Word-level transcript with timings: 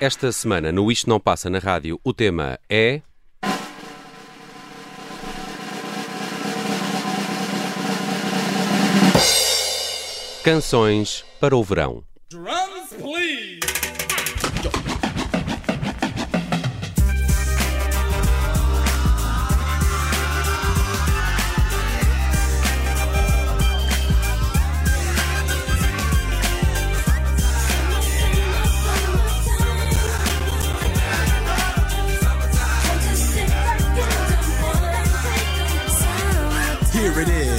Esta 0.00 0.30
semana, 0.30 0.70
no 0.70 0.92
Isto 0.92 1.10
Não 1.10 1.18
Passa 1.18 1.50
na 1.50 1.58
Rádio, 1.58 2.00
o 2.04 2.14
tema 2.14 2.58
é. 2.70 3.02
Canções 10.44 11.24
para 11.40 11.56
o 11.56 11.64
verão. 11.64 12.04
Drums, 12.30 12.57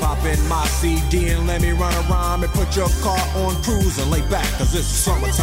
Pop 0.00 0.24
in 0.24 0.48
my 0.48 0.66
CD 0.66 1.28
and 1.28 1.46
let 1.46 1.60
me 1.60 1.72
run 1.72 1.92
around 2.06 2.42
and 2.42 2.50
put 2.54 2.74
your 2.74 2.88
car 3.02 3.20
on 3.36 3.54
cruise 3.62 3.98
and 3.98 4.10
lay 4.10 4.22
back, 4.30 4.46
cause 4.56 4.74
it's 4.74 4.86
summertime. 4.86 5.36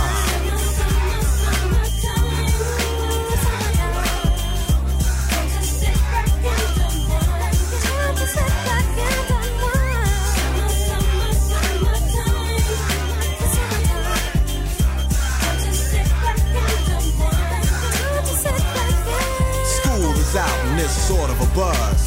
School 19.66 20.12
is 20.14 20.36
out 20.36 20.66
and 20.66 20.82
it's 20.82 20.92
sort 20.92 21.30
of 21.30 21.40
a 21.40 21.56
buzz. 21.56 22.07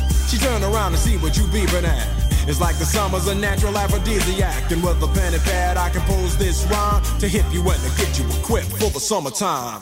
She 0.31 0.37
turn 0.37 0.63
around 0.63 0.93
and 0.93 0.97
see 0.97 1.17
what 1.17 1.35
you 1.35 1.43
beeping 1.43 1.83
at. 1.83 2.07
It's 2.47 2.61
like 2.61 2.77
the 2.77 2.85
summer's 2.85 3.27
a 3.27 3.35
natural 3.35 3.77
aphrodisiac. 3.77 4.71
And 4.71 4.81
with 4.81 5.03
a 5.03 5.07
pen 5.09 5.33
and 5.33 5.43
pad, 5.43 5.75
I 5.75 5.89
compose 5.89 6.37
this 6.37 6.65
rhyme 6.67 7.03
to 7.19 7.27
hip 7.27 7.43
you 7.51 7.59
and 7.69 7.81
to 7.83 7.89
get 7.97 8.17
you 8.17 8.25
equipped 8.39 8.71
for 8.71 8.89
the 8.89 8.99
summertime. 9.01 9.81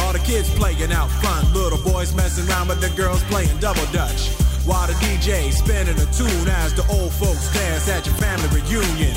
All 0.00 0.12
the 0.12 0.18
kids 0.20 0.50
playing 0.54 0.92
out 0.92 1.10
front, 1.22 1.52
little 1.54 1.78
boys 1.78 2.14
messing 2.14 2.48
around 2.48 2.68
with 2.68 2.80
the 2.80 2.90
girls 2.96 3.22
playing 3.24 3.56
double 3.58 3.86
dutch. 3.92 4.28
While 4.64 4.86
the 4.86 4.94
DJ 4.94 5.52
spinning 5.52 5.98
a 5.98 6.06
tune 6.12 6.48
as 6.64 6.74
the 6.74 6.84
old 6.90 7.12
folks 7.12 7.52
dance 7.54 7.88
at 7.88 8.04
your 8.06 8.14
family 8.16 8.48
reunion. 8.60 9.14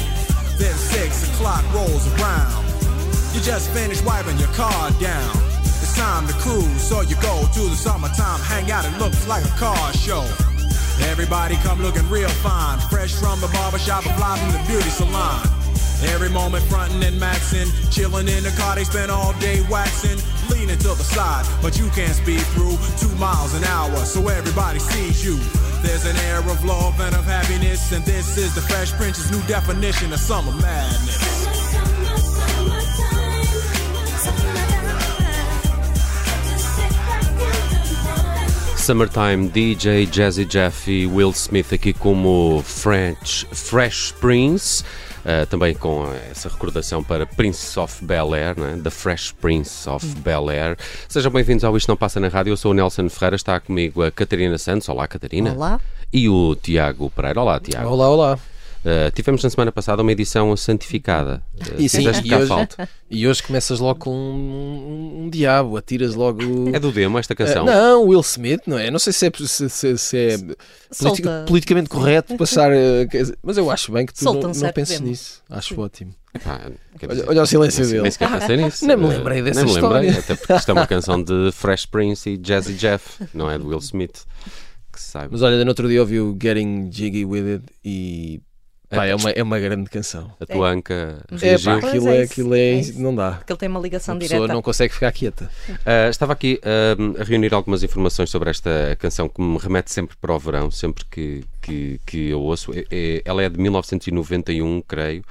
Then 0.58 0.76
six 0.76 1.28
o'clock 1.30 1.64
rolls 1.74 2.06
around. 2.20 2.66
You 3.34 3.42
just 3.42 3.72
finished 3.72 4.06
wiping 4.06 4.38
your 4.38 4.50
car 4.50 4.92
down. 5.00 5.32
It's 5.82 5.96
time 5.96 6.28
to 6.28 6.34
cruise, 6.34 6.82
so 6.82 7.02
you 7.02 7.16
go 7.22 7.48
to 7.54 7.62
the 7.62 7.76
summertime 7.76 8.40
hangout. 8.42 8.86
It 8.86 8.98
looks 9.00 9.28
like 9.28 9.46
a 9.46 9.56
car 9.58 9.94
show. 9.94 10.26
Everybody 11.08 11.56
come 11.58 11.82
looking 11.82 12.08
real 12.10 12.30
fine, 12.44 12.78
fresh 12.90 13.14
from 13.14 13.40
the 13.40 13.48
barbershop, 13.48 14.06
or 14.06 14.14
fly 14.14 14.38
from 14.38 14.52
the 14.52 14.64
beauty 14.68 14.90
salon. 14.90 15.48
Every 16.12 16.30
moment 16.30 16.64
frontin' 16.66 17.02
and 17.04 17.20
maxin', 17.20 17.68
chillin' 17.92 18.28
in 18.28 18.44
the 18.44 18.52
car, 18.58 18.76
they 18.76 18.84
spend 18.84 19.10
all 19.10 19.34
day 19.40 19.66
waxin', 19.70 20.20
leaning 20.70 20.82
to 20.84 20.90
the 20.90 21.04
side, 21.04 21.46
but 21.62 21.78
you 21.78 21.90
can't 21.90 22.14
speed 22.14 22.42
through 22.54 22.78
two 23.00 23.14
miles 23.18 23.54
an 23.56 23.64
hour, 23.64 23.96
so 24.06 24.28
everybody 24.28 24.80
sees 24.80 25.24
you. 25.26 25.38
There's 25.82 26.06
an 26.06 26.16
air 26.28 26.40
of 26.40 26.64
love 26.64 27.00
and 27.00 27.16
of 27.16 27.26
happiness, 27.26 27.92
and 27.92 28.04
this 28.06 28.38
is 28.38 28.54
the 28.54 28.62
Fresh 28.62 28.92
Prince's 28.94 29.32
new 29.32 29.42
definition 29.48 30.14
of 30.14 30.20
summer 30.20 30.52
madness. 30.52 31.40
Summertime 38.78 39.50
DJ 39.50 40.08
Jazzy 40.08 40.48
Jeff 40.48 40.88
e 40.88 41.06
Will 41.06 41.32
Smith 41.34 41.72
aqui 41.74 41.94
como 41.94 42.62
French 42.64 43.46
Fresh 43.52 44.14
Prince. 44.20 44.84
Uh, 45.20 45.46
também 45.48 45.76
com 45.76 46.08
essa 46.32 46.48
recordação 46.48 47.04
para 47.04 47.26
Prince 47.26 47.78
of 47.78 48.04
Bel 48.06 48.34
Air, 48.34 48.58
né? 48.58 48.80
The 48.82 48.90
Fresh 48.90 49.34
Prince 49.34 49.90
of 49.90 50.06
hum. 50.06 50.14
Bel 50.22 50.50
Air. 50.50 50.78
Sejam 51.10 51.30
bem-vindos 51.30 51.64
ao 51.66 51.76
Isto 51.76 51.90
Não 51.90 51.98
Passa 51.98 52.20
na 52.20 52.30
Rádio. 52.30 52.52
Eu 52.52 52.58
sou 52.58 52.72
o 52.72 52.74
Nelson 52.74 53.10
Ferreira, 53.10 53.36
está 53.36 53.60
comigo 53.60 54.02
a 54.02 54.10
Catarina 54.10 54.58
Santos. 54.58 54.88
Olá, 54.88 55.08
Catarina. 55.08 55.54
Olá. 55.54 55.80
E 56.12 56.30
o 56.30 56.56
Tiago 56.56 57.10
Pereira. 57.10 57.42
Olá, 57.42 57.60
Tiago. 57.60 57.90
Olá, 57.90 58.10
olá. 58.10 58.40
Uh, 58.80 59.12
tivemos 59.14 59.44
na 59.44 59.50
semana 59.50 59.74
passada 59.74 60.02
uma 60.02 60.12
edição 60.12 60.56
santificada. 60.56 61.44
Uh, 61.54 61.82
e 61.82 61.90
sim, 61.90 62.04
e 62.04 62.34
hoje, 62.34 62.48
falta. 62.48 62.90
e 63.10 63.28
hoje 63.28 63.44
começas 63.44 63.78
logo 63.80 64.00
com 64.00 64.12
um, 64.12 64.14
um, 64.14 65.24
um, 65.24 65.30
diabo, 65.30 65.76
atiras 65.76 66.16
logo. 66.16 66.42
É 66.74 66.80
do 66.80 66.90
demo 66.90 67.20
esta 67.20 67.36
canção? 67.36 67.64
Uh, 67.64 67.68
não, 67.68 68.04
Will 68.08 68.22
Smith, 68.22 68.62
não 68.66 68.80
é? 68.80 68.90
Não 68.90 69.00
sei 69.00 69.12
se 69.12 69.28
é, 69.28 69.32
se, 69.38 69.70
se, 69.70 69.98
se 69.98 70.18
é 70.18 70.38
politi 70.98 71.28
politicamente 71.46 71.90
correto 71.90 72.38
passar. 72.38 72.72
mas 73.44 73.58
eu 73.58 73.70
acho 73.70 73.92
bem 73.92 74.06
que 74.06 74.14
tu 74.14 74.24
Solta 74.24 74.48
não, 74.48 74.54
não 74.54 74.72
penses 74.72 75.02
nisso. 75.02 75.44
Acho 75.50 75.76
sim. 75.76 75.82
ótimo. 75.82 76.16
Ah, 76.46 76.72
olha, 77.10 77.26
olha, 77.28 77.42
o 77.42 77.46
silêncio 77.46 77.86
dele. 77.86 78.04
Nem 78.04 78.12
sequer 78.12 78.30
pensei 78.40 78.58
nisso. 78.58 78.86
Nem 78.86 78.96
me 78.96 79.08
lembrei 79.08 79.42
dessa 79.42 79.64
nem 79.64 79.74
me 79.74 79.82
lembrei, 79.82 80.10
até 80.12 80.36
porque 80.36 80.54
isto 80.54 80.70
é 80.70 80.74
uma 80.74 80.86
canção 80.88 81.22
de 81.22 81.52
Fresh 81.52 81.86
Prince 81.88 82.30
e 82.30 82.38
Jazzy 82.38 82.76
Jeff, 82.76 83.26
não 83.34 83.52
é 83.52 83.58
de 83.58 83.66
Will 83.66 83.80
Smith. 83.80 84.26
Que 84.94 85.00
Mas 85.32 85.42
olha, 85.42 85.64
no 85.64 85.70
outro 85.70 85.88
dia 85.88 86.02
ouvi 86.02 86.20
o 86.20 86.38
Getting 86.42 86.90
Jiggy 86.92 87.26
With 87.26 87.46
It 87.48 87.66
e 87.84 88.42
Pá, 88.90 89.06
é, 89.06 89.16
uma, 89.16 89.30
é 89.30 89.44
uma 89.44 89.60
grande 89.60 89.88
canção. 89.88 90.32
A 90.40 90.46
tua 90.48 90.70
é. 90.70 90.72
anca 90.74 91.24
é, 91.42 91.58
pá, 91.60 91.78
aquilo, 91.78 92.10
é, 92.10 92.22
aquilo 92.24 92.56
é, 92.56 92.82
não 92.96 93.14
dá. 93.14 93.34
Porque 93.34 93.54
ele 93.54 93.60
tem 93.60 93.70
uma 93.70 93.80
ligação 93.80 94.16
a 94.16 94.18
direta. 94.18 94.36
A 94.36 94.40
pessoa 94.40 94.54
não 94.56 94.62
consegue 94.64 94.94
ficar 94.94 95.12
quieta. 95.12 95.50
Uh, 95.70 96.10
estava 96.10 96.34
aqui 96.34 96.60
uh, 96.64 97.22
a 97.22 97.24
reunir 97.24 97.54
algumas 97.54 97.84
informações 97.84 98.32
sobre 98.32 98.50
esta 98.50 98.98
canção 98.98 99.30
que 99.30 99.40
me 99.40 99.60
remete 99.60 99.92
sempre 99.92 100.18
para 100.18 100.34
o 100.34 100.40
verão, 100.40 100.72
sempre 100.72 101.06
que, 101.06 101.44
que, 101.62 102.02
que 102.04 102.30
eu 102.30 102.42
ouço. 102.42 102.72
É, 102.74 102.86
é, 102.90 103.22
ela 103.26 103.44
é 103.44 103.50
de 103.50 103.60
1991, 103.60 104.82
creio, 104.82 105.24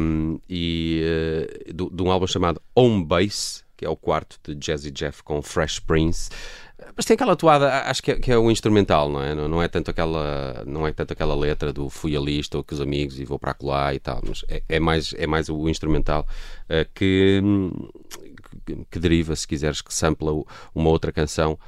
um, 0.00 0.40
e 0.50 1.02
uh, 1.70 1.88
de 1.88 2.02
um 2.02 2.10
álbum 2.10 2.26
chamado 2.26 2.60
Home 2.74 3.04
Base, 3.04 3.62
que 3.82 3.86
é 3.86 3.90
o 3.90 3.96
quarto 3.96 4.38
de 4.44 4.54
Jazzy 4.54 4.92
Jeff 4.92 5.24
com 5.24 5.42
Fresh 5.42 5.80
Prince. 5.80 6.30
Mas 6.96 7.04
tem 7.04 7.14
aquela 7.14 7.34
toada, 7.34 7.82
acho 7.90 8.00
que 8.00 8.12
é, 8.12 8.14
que 8.14 8.30
é 8.30 8.38
o 8.38 8.48
instrumental, 8.48 9.08
não 9.08 9.20
é? 9.20 9.34
Não, 9.34 9.48
não, 9.48 9.60
é 9.60 9.66
tanto 9.66 9.90
aquela, 9.90 10.62
não 10.64 10.86
é 10.86 10.92
tanto 10.92 11.12
aquela 11.12 11.34
letra 11.34 11.72
do 11.72 11.90
fui 11.90 12.16
ali, 12.16 12.38
estou 12.38 12.62
com 12.62 12.74
os 12.76 12.80
amigos 12.80 13.18
e 13.18 13.24
vou 13.24 13.40
para 13.40 13.56
lá 13.60 13.92
e 13.92 13.98
tal, 13.98 14.20
mas 14.24 14.44
é, 14.48 14.62
é 14.68 14.78
mais, 14.78 15.12
é 15.18 15.26
mais 15.26 15.48
o 15.48 15.68
instrumental 15.68 16.24
uh, 16.64 16.88
que, 16.94 17.42
que, 18.88 18.98
deriva, 19.00 19.34
se 19.34 19.48
quiseres, 19.48 19.80
que 19.80 19.92
sampla 19.92 20.32
uma 20.72 20.88
outra 20.88 21.10
canção 21.10 21.58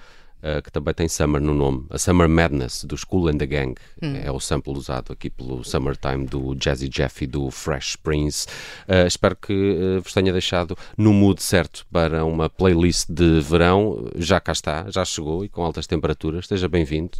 uh, 0.45 0.63
que 0.63 0.71
também 0.71 0.93
tem 0.93 1.09
Summer 1.09 1.41
no 1.41 1.55
nome, 1.55 1.87
a 1.91 1.99
Summer 1.99 2.29
Madness 2.29 2.85
do 2.85 2.97
School 2.97 3.29
and 3.29 3.39
the 3.39 3.47
Gang. 3.47 3.75
Hum. 4.03 4.17
É 4.23 4.31
o 4.31 4.39
sample 4.39 4.75
usado 4.75 5.13
aqui 5.13 5.31
pelo 5.31 5.65
Summertime 5.65 6.27
do 6.27 6.55
Jazzy 6.55 6.89
Jeff 6.89 7.25
e 7.25 7.27
do 7.27 7.51
Fresh 7.51 7.97
Prince. 7.97 8.47
Uh, 8.87 9.07
espero 9.07 9.35
que 9.35 9.53
uh, 9.53 10.01
vos 10.03 10.13
tenha 10.13 10.33
deixado 10.33 10.77
no 10.97 11.13
mood 11.13 11.43
certo 11.43 11.87
para 11.91 12.25
uma 12.25 12.51
playlist 12.51 13.09
de 13.09 13.41
verão. 13.41 14.11
Já 14.17 14.39
cá 14.39 14.53
está, 14.53 14.91
já 14.91 15.05
chegou 15.05 15.45
e 15.45 15.49
com 15.49 15.65
altas 15.65 15.87
temperaturas. 15.87 16.45
Esteja 16.45 16.69
bem-vindo. 16.69 17.19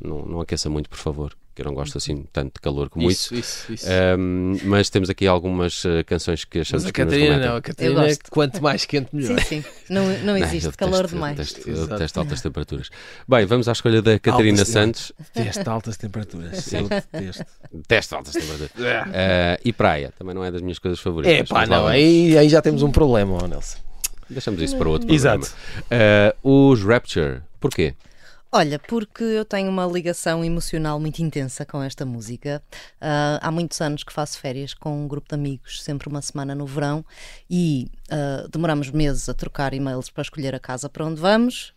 Não, 0.00 0.24
não 0.24 0.40
aqueça 0.40 0.68
muito, 0.68 0.88
por 0.88 0.98
favor 0.98 1.34
que 1.60 1.62
eu 1.62 1.66
não 1.66 1.74
gosto 1.74 1.98
assim 1.98 2.24
tanto 2.32 2.54
de 2.54 2.60
calor 2.60 2.88
como 2.88 3.10
isso. 3.10 3.34
Isso, 3.34 3.72
isso, 3.72 3.84
isso. 3.84 3.86
Um, 4.18 4.56
mas 4.64 4.88
temos 4.88 5.10
aqui 5.10 5.26
algumas 5.26 5.84
uh, 5.84 6.02
canções 6.06 6.44
que 6.44 6.60
achamos 6.60 6.84
mas 6.84 6.90
a 6.90 6.92
Catarina 6.92 7.36
não, 7.36 7.56
a 7.56 7.60
Catarina 7.60 8.06
é 8.08 8.16
quanto 8.30 8.62
mais 8.62 8.86
quente 8.86 9.14
melhor. 9.14 9.38
Sim, 9.40 9.62
sim. 9.62 9.64
Não, 9.90 10.06
não 10.20 10.36
existe 10.38 10.66
não, 10.66 10.72
calor 10.72 11.06
demais. 11.06 11.54
Eu 11.66 11.86
detesto 11.86 12.20
altas 12.20 12.40
temperaturas. 12.40 12.90
Bem, 13.28 13.44
vamos 13.44 13.68
à 13.68 13.72
escolha 13.72 14.00
da 14.00 14.18
Catarina 14.18 14.60
altas, 14.60 14.68
Santos. 14.68 15.12
Detesto 15.34 15.70
altas 15.70 15.96
temperaturas. 15.98 16.58
Sim. 16.58 16.88
detesto. 17.12 17.44
Detesto 17.72 18.16
altas 18.16 18.32
temperaturas. 18.32 18.70
uh, 18.70 19.60
e 19.62 19.72
praia, 19.72 20.12
também 20.18 20.34
não 20.34 20.42
é 20.42 20.50
das 20.50 20.62
minhas 20.62 20.78
coisas 20.78 20.98
favoritas. 20.98 21.38
É 21.38 21.44
pá, 21.44 21.66
não, 21.66 21.86
aí, 21.86 22.38
aí 22.38 22.48
já 22.48 22.62
temos 22.62 22.82
um 22.82 22.90
problema, 22.90 23.46
Nelson. 23.46 23.78
Deixamos 24.30 24.62
isso 24.62 24.78
para 24.78 24.88
outro 24.88 25.08
programa. 25.08 25.44
Exato. 25.44 25.54
Uh, 26.42 26.70
os 26.70 26.82
Rapture, 26.82 27.42
porquê? 27.58 27.94
Olha, 28.52 28.80
porque 28.80 29.22
eu 29.22 29.44
tenho 29.44 29.70
uma 29.70 29.86
ligação 29.86 30.44
emocional 30.44 30.98
muito 30.98 31.20
intensa 31.20 31.64
com 31.64 31.80
esta 31.80 32.04
música. 32.04 32.60
Uh, 33.00 33.38
há 33.40 33.48
muitos 33.48 33.80
anos 33.80 34.02
que 34.02 34.12
faço 34.12 34.40
férias 34.40 34.74
com 34.74 35.04
um 35.04 35.06
grupo 35.06 35.28
de 35.28 35.36
amigos, 35.36 35.80
sempre 35.80 36.08
uma 36.08 36.20
semana 36.20 36.52
no 36.52 36.66
verão, 36.66 37.04
e 37.48 37.88
uh, 38.10 38.48
demoramos 38.48 38.90
meses 38.90 39.28
a 39.28 39.34
trocar 39.34 39.72
e-mails 39.72 40.10
para 40.10 40.22
escolher 40.22 40.52
a 40.52 40.58
casa 40.58 40.88
para 40.88 41.06
onde 41.06 41.20
vamos. 41.20 41.72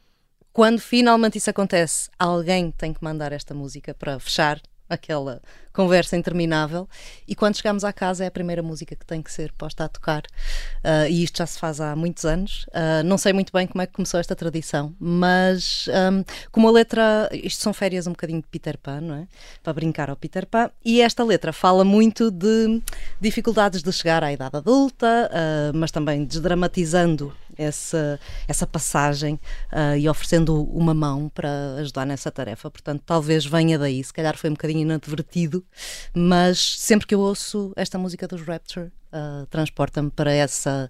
Quando 0.52 0.80
finalmente 0.80 1.38
isso 1.38 1.50
acontece, 1.52 2.10
alguém 2.18 2.72
tem 2.72 2.92
que 2.92 3.04
mandar 3.04 3.32
esta 3.32 3.54
música 3.54 3.94
para 3.94 4.20
fechar 4.20 4.60
aquela 4.94 5.42
conversa 5.74 6.16
interminável. 6.16 6.88
E 7.28 7.36
quando 7.36 7.58
chegamos 7.58 7.84
à 7.84 7.92
casa 7.92 8.24
é 8.24 8.28
a 8.28 8.32
primeira 8.32 8.62
música 8.62 8.96
que 8.96 9.06
tem 9.06 9.22
que 9.22 9.32
ser 9.32 9.52
posta 9.54 9.84
a 9.84 9.90
tocar. 9.90 10.22
Uh, 10.84 11.10
e 11.10 11.24
isto 11.24 11.40
já 11.40 11.46
se 11.46 11.60
faz 11.60 11.82
há 11.82 11.96
muitos 11.96 12.24
anos. 12.26 12.66
Uh, 12.68 13.04
não 13.04 13.18
sei 13.18 13.34
muito 13.34 13.52
bem 13.52 13.66
como 13.66 13.82
é 13.82 13.88
que 13.88 13.94
começou 13.94 14.20
esta 14.20 14.36
tradição, 14.36 14.96
mas 15.00 15.88
um, 15.90 16.24
como 16.52 16.68
a 16.68 16.72
letra. 16.72 17.30
Isto 17.34 17.64
são 17.64 17.74
férias 17.74 18.06
um 18.06 18.12
bocadinho 18.12 18.42
de 18.42 18.48
Peter 18.48 18.78
Pan, 18.78 19.02
não 19.02 19.16
é? 19.16 19.28
Para 19.64 19.74
brincar 19.74 20.10
ao 20.10 20.16
Peter 20.16 20.46
Pan. 20.46 20.70
E 20.86 21.02
esta 21.02 21.24
letra 21.24 21.52
fala 21.52 21.84
muito 21.84 22.30
de 22.30 22.82
dificuldades 23.20 23.82
de 23.82 23.92
chegar 23.92 24.24
à 24.24 24.32
idade 24.32 24.56
adulta, 24.56 25.30
uh, 25.32 25.76
mas 25.76 25.92
também 25.92 26.24
desdramatizando 26.24 27.34
essa, 27.58 28.20
essa 28.48 28.66
passagem 28.66 29.40
uh, 29.72 29.98
e 29.98 30.08
oferecendo 30.08 30.64
uma 30.64 30.94
mão 30.94 31.30
para 31.30 31.76
ajudar 31.80 32.06
nessa 32.06 32.32
tarefa. 32.32 32.70
Portanto, 32.70 33.04
talvez 33.06 33.46
venha 33.46 33.78
daí. 33.78 34.04
Se 34.04 34.14
calhar 34.14 34.38
foi 34.38 34.50
um 34.50 34.54
bocadinho 34.54 34.82
inadvertido, 34.82 35.64
mas 36.14 36.60
sempre 36.80 37.08
que 37.08 37.16
eu 37.16 37.20
ouço 37.20 37.74
esta 37.76 37.98
música 37.98 38.28
dos 38.28 38.42
Rapture, 38.42 38.92
uh, 39.14 39.46
transporta-me 39.48 40.10
para 40.10 40.32
essa. 40.32 40.90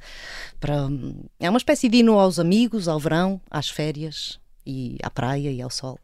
Para, 0.59 0.87
é 1.39 1.49
uma 1.49 1.57
espécie 1.57 1.89
de 1.89 1.97
hino 1.97 2.19
aos 2.19 2.39
amigos, 2.39 2.87
ao 2.87 2.99
verão, 2.99 3.41
às 3.49 3.69
férias 3.69 4.39
e 4.65 4.97
à 5.03 5.09
praia 5.09 5.51
e 5.51 5.61
ao 5.61 5.69
sol. 5.69 5.99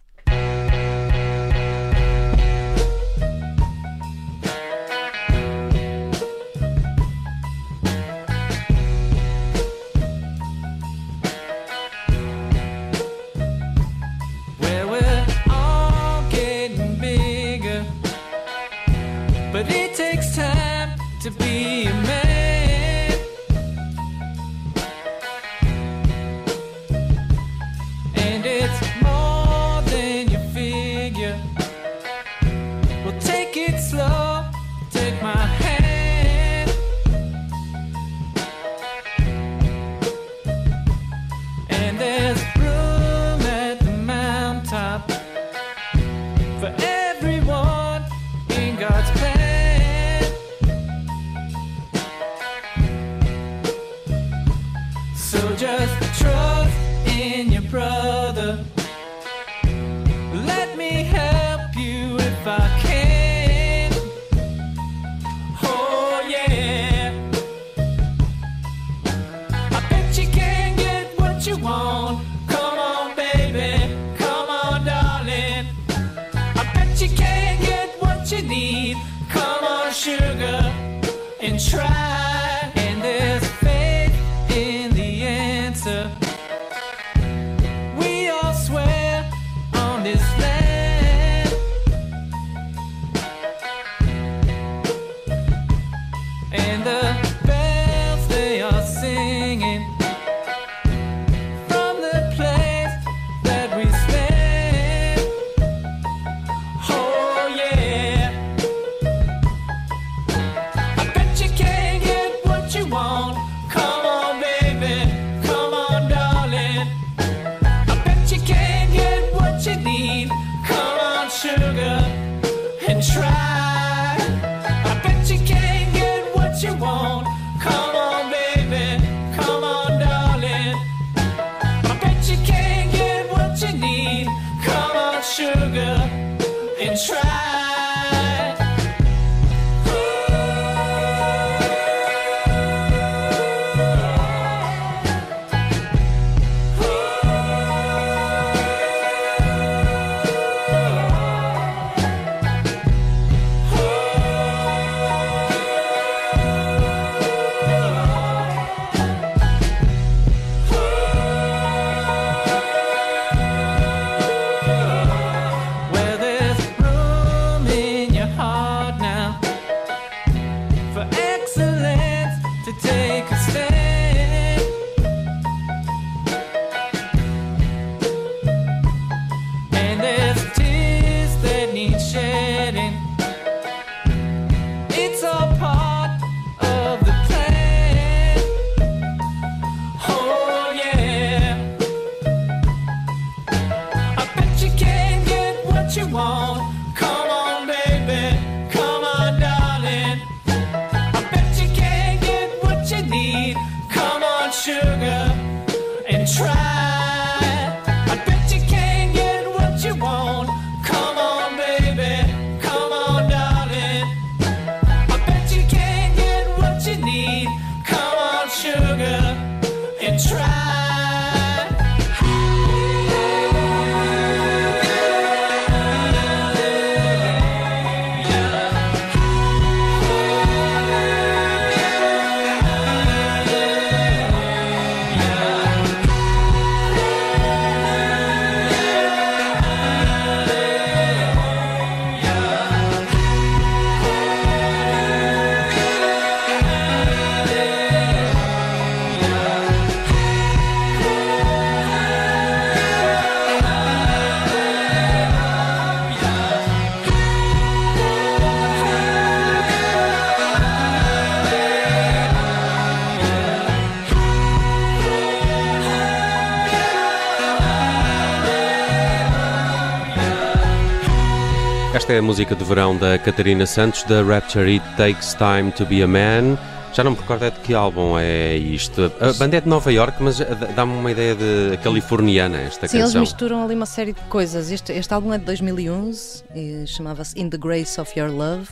Esta 272.00 272.14
é 272.14 272.20
a 272.20 272.22
música 272.22 272.56
de 272.56 272.64
verão 272.64 272.96
da 272.96 273.20
Catarina 273.20 273.66
Santos, 273.66 274.04
da 274.04 274.24
Rapture 274.24 274.72
It 274.72 274.86
Takes 274.96 275.34
Time 275.34 275.70
to 275.74 275.86
Be 275.86 276.02
a 276.02 276.08
Man. 276.08 276.58
Já 276.94 277.04
não 277.04 277.12
me 277.12 277.18
recordo 277.18 277.44
é 277.44 277.52
de 277.52 277.60
que 277.60 277.74
álbum 277.74 278.18
é 278.18 278.56
isto. 278.56 279.12
A 279.20 279.34
banda 279.34 279.58
é 279.58 279.62
de 279.62 279.68
Nova 279.68 279.92
York, 279.92 280.24
mas 280.24 280.40
dá-me 280.74 280.94
uma 280.94 281.12
ideia 281.12 281.36
de 281.36 281.78
californiana 281.84 282.58
esta 282.62 282.88
Sim, 282.88 283.00
canção. 283.00 283.12
Sim, 283.12 283.18
eles 283.18 283.30
misturam 283.32 283.66
ali 283.66 283.76
uma 283.76 283.86
série 283.86 284.14
de 284.14 284.22
coisas. 284.22 284.72
Este, 284.72 284.94
este 284.94 285.14
álbum 285.14 285.34
é 285.34 285.38
de 285.38 285.44
2011 285.44 286.44
e 286.56 286.88
chamava-se 286.88 287.38
In 287.38 287.50
the 287.50 287.58
Grace 287.58 288.00
of 288.00 288.18
Your 288.18 288.32
Love. 288.32 288.70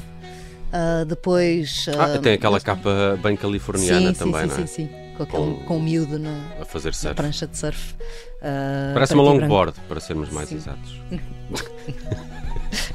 Uh, 0.72 1.06
depois. 1.06 1.86
Uh, 1.88 2.00
ah, 2.00 2.20
tem 2.20 2.32
aquela 2.36 2.62
capa 2.62 3.20
bem 3.22 3.36
californiana 3.36 4.14
sim, 4.14 4.20
também, 4.20 4.44
sim, 4.44 4.48
não 4.48 4.64
é? 4.64 4.68
Sim, 4.68 4.68
sim, 4.68 4.90
com, 5.18 5.24
aquele, 5.24 5.44
com, 5.44 5.64
com 5.66 5.78
o 5.78 5.82
miúdo 5.82 6.18
na, 6.18 6.44
a 6.62 6.66
fazer 6.66 6.94
surf. 6.94 7.14
prancha 7.14 7.46
de 7.46 7.58
surf. 7.58 7.94
Uh, 7.94 8.94
Parece 8.94 9.14
uma 9.14 9.24
longboard, 9.24 9.78
para 9.90 10.00
sermos 10.00 10.30
mais 10.30 10.48
sim. 10.48 10.56
exatos. 10.56 11.02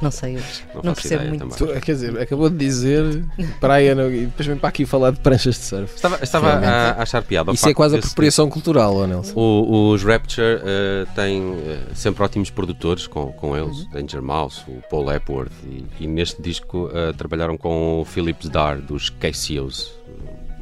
Não 0.01 0.11
sei 0.11 0.35
hoje. 0.35 0.63
Não, 0.73 0.81
não 0.83 0.93
percebo 0.93 1.25
muito. 1.25 1.47
Tu, 1.55 1.67
quer 1.81 1.93
dizer, 1.93 2.19
acabou 2.19 2.49
de 2.49 2.57
dizer 2.57 3.23
praia 3.59 3.95
não, 3.95 4.11
e 4.11 4.25
depois 4.25 4.47
vem 4.47 4.57
para 4.57 4.69
aqui 4.69 4.85
falar 4.85 5.11
de 5.11 5.19
pranchas 5.19 5.55
de 5.55 5.61
surf. 5.61 5.95
Estava, 5.95 6.19
estava 6.23 6.49
a, 6.49 6.91
a, 6.91 7.01
achar 7.01 7.21
piada. 7.23 7.51
Isso 7.51 7.67
é 7.67 7.73
quase 7.73 7.95
a 7.95 7.99
apropriação 7.99 8.49
cultural, 8.49 8.95
ou 8.95 9.07
Nelson? 9.07 9.33
O, 9.35 9.91
os 9.91 10.03
Rapture 10.03 10.57
uh, 10.57 11.15
têm 11.15 11.41
uh, 11.41 11.79
sempre 11.93 12.23
ótimos 12.23 12.49
produtores 12.49 13.07
com, 13.07 13.31
com 13.31 13.57
eles, 13.57 13.79
uhum. 13.79 13.89
Danger 13.91 14.21
Mouse, 14.21 14.61
o 14.67 14.81
Paul 14.89 15.11
Epworth, 15.11 15.51
e, 15.65 15.85
e 16.01 16.07
neste 16.07 16.41
disco 16.41 16.87
uh, 16.87 17.13
trabalharam 17.13 17.57
com 17.57 18.01
o 18.01 18.05
Philips 18.05 18.49
Dar 18.49 18.77
dos 18.77 19.09
KCOs 19.09 20.02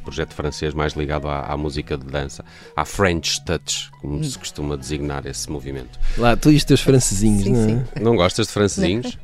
projeto 0.02 0.34
francês 0.34 0.74
mais 0.74 0.94
ligado 0.94 1.28
à, 1.28 1.42
à, 1.42 1.58
música 1.58 1.98
de 1.98 2.06
dança, 2.06 2.44
à 2.76 2.86
French 2.86 3.44
Touch, 3.46 3.90
como 4.02 4.18
hum. 4.18 4.24
se 4.24 4.38
costuma 4.38 4.78
designar 4.78 5.26
esse 5.26 5.50
movimento. 5.50 6.00
Lá, 6.18 6.36
tu 6.36 6.52
e 6.52 6.56
os 6.56 6.64
teus 6.64 6.82
francesinhos, 6.82 7.44
sim, 7.44 7.52
não 7.52 7.88
é? 7.96 8.00
Não 8.00 8.16
gostas 8.16 8.48
de 8.48 8.54
francesinhos? 8.54 9.18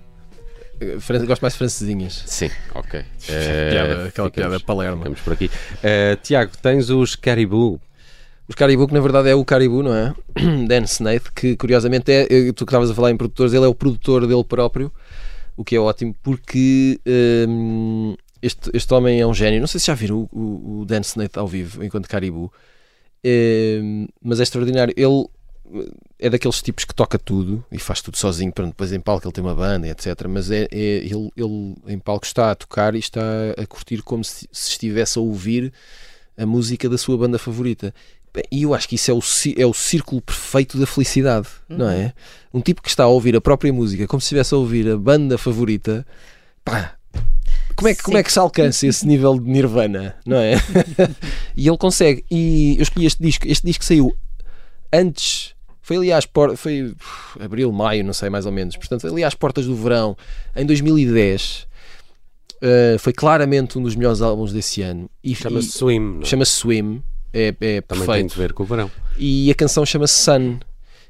Gosto 1.25 1.41
mais 1.41 1.53
de 1.53 1.57
francesinhas. 1.57 2.23
Sim, 2.25 2.51
ok. 2.75 3.03
piada, 3.25 4.05
aquela 4.05 4.09
ficamos, 4.09 4.31
piada 4.31 4.59
Palermo. 4.59 4.97
Ficamos 4.97 5.19
por 5.21 5.33
aqui. 5.33 5.45
Uh, 5.45 6.15
Tiago, 6.21 6.51
tens 6.61 6.89
os 6.89 7.15
Caribou. 7.15 7.81
Os 8.47 8.55
Caribou, 8.55 8.87
que 8.87 8.93
na 8.93 8.99
verdade 8.99 9.29
é 9.29 9.35
o 9.35 9.43
Caribou, 9.43 9.83
não 9.83 9.93
é? 9.93 10.13
Dan 10.67 10.83
Snaith, 10.83 11.31
que 11.35 11.57
curiosamente 11.57 12.11
é, 12.11 12.27
eh, 12.29 12.53
tu 12.53 12.65
que 12.65 12.71
estavas 12.71 12.89
a 12.89 12.93
falar 12.93 13.11
em 13.11 13.17
produtores, 13.17 13.53
ele 13.53 13.65
é 13.65 13.67
o 13.67 13.75
produtor 13.75 14.25
dele 14.25 14.43
próprio, 14.43 14.91
o 15.57 15.65
que 15.65 15.75
é 15.75 15.79
ótimo, 15.79 16.15
porque 16.23 16.97
um, 17.49 18.15
este, 18.47 18.69
este 18.73 18.93
homem 18.93 19.19
é 19.19 19.27
um 19.27 19.33
gênio. 19.33 19.59
Não 19.59 19.67
sei 19.67 19.79
se 19.79 19.87
já 19.87 19.93
viram 19.93 20.29
o, 20.31 20.81
o, 20.81 20.85
Dan 20.85 21.01
Snaith 21.01 21.37
ao 21.37 21.47
vivo, 21.47 21.83
enquanto 21.83 22.07
Caribou, 22.07 22.51
é, 23.23 23.79
mas 24.21 24.39
é 24.39 24.43
extraordinário. 24.43 24.93
Ele 24.97 25.27
é 26.19 26.29
daqueles 26.29 26.61
tipos 26.61 26.85
que 26.85 26.95
toca 26.95 27.19
tudo 27.19 27.63
e 27.71 27.79
faz 27.79 28.01
tudo 28.01 28.17
sozinho. 28.17 28.51
Pronto, 28.51 28.69
depois 28.69 28.91
em 28.91 28.99
palco 28.99 29.27
ele 29.27 29.33
tem 29.33 29.43
uma 29.43 29.55
banda, 29.55 29.87
etc. 29.87 30.27
Mas 30.27 30.49
é, 30.49 30.67
é 30.71 30.97
ele, 30.97 31.31
ele, 31.35 31.75
em 31.87 31.99
palco 31.99 32.25
está 32.25 32.51
a 32.51 32.55
tocar 32.55 32.95
e 32.95 32.99
está 32.99 33.21
a 33.57 33.65
curtir 33.65 34.01
como 34.01 34.23
se, 34.23 34.47
se 34.51 34.69
estivesse 34.71 35.19
a 35.19 35.21
ouvir 35.21 35.71
a 36.37 36.45
música 36.45 36.87
da 36.89 36.97
sua 36.97 37.17
banda 37.17 37.37
favorita. 37.37 37.93
E 38.51 38.63
eu 38.63 38.73
acho 38.73 38.87
que 38.87 38.95
isso 38.95 39.09
é 39.09 39.13
o, 39.13 39.19
é 39.57 39.65
o 39.65 39.73
círculo 39.73 40.21
perfeito 40.21 40.77
da 40.77 40.85
felicidade, 40.85 41.47
uhum. 41.69 41.77
não 41.77 41.89
é? 41.89 42.13
Um 42.53 42.61
tipo 42.61 42.81
que 42.81 42.89
está 42.89 43.03
a 43.03 43.07
ouvir 43.07 43.35
a 43.35 43.41
própria 43.41 43.73
música 43.73 44.05
como 44.05 44.21
se 44.21 44.25
estivesse 44.25 44.53
a 44.53 44.57
ouvir 44.57 44.87
a 44.91 44.97
banda 44.97 45.37
favorita, 45.39 46.05
pá, 46.63 46.95
como 47.77 47.89
é, 47.89 47.93
que, 47.93 48.01
como 48.01 48.17
é 48.17 48.23
que 48.23 48.33
se 48.33 48.39
alcança 48.39 48.87
esse 48.87 49.05
nível 49.05 49.39
de 49.39 49.47
nirvana, 49.47 50.15
não 50.25 50.37
é? 50.37 50.55
e 51.55 51.67
ele 51.67 51.77
consegue. 51.77 52.25
E 52.29 52.75
eu 52.75 52.81
escolhi 52.81 53.05
este 53.05 53.21
disco. 53.21 53.47
Este 53.47 53.65
disco 53.65 53.85
saiu 53.85 54.17
antes. 54.91 55.53
Foi 55.79 55.97
ali 55.97 56.11
às 56.11 56.25
portas. 56.25 56.59
Foi 56.59 56.83
uf, 56.83 57.39
abril, 57.39 57.71
maio, 57.71 58.03
não 58.03 58.13
sei 58.13 58.31
mais 58.31 58.47
ou 58.47 58.51
menos. 58.51 58.75
Portanto, 58.75 59.05
ali 59.07 59.23
às 59.23 59.35
portas 59.35 59.67
do 59.67 59.75
verão, 59.75 60.17
em 60.55 60.65
2010. 60.65 61.67
Uh, 62.55 62.65
eh, 62.65 62.97
foi 62.97 63.13
claramente 63.13 63.77
um 63.77 63.83
dos 63.83 63.95
melhores 63.95 64.23
álbuns 64.23 64.51
desse 64.51 64.81
ano. 64.81 65.07
Chama-se 65.35 65.69
Swim. 65.69 66.19
É? 66.21 66.25
Chama-se 66.25 66.51
Swim. 66.53 67.03
É, 67.31 67.49
é 67.49 67.81
Também 67.81 68.05
perfeito. 68.05 68.33
tem 68.33 68.43
a 68.43 68.47
ver 68.47 68.53
com 68.53 68.63
o 68.63 68.65
verão. 68.65 68.91
E 69.19 69.51
a 69.51 69.53
canção 69.53 69.85
chama-se 69.85 70.15
Sun. 70.15 70.57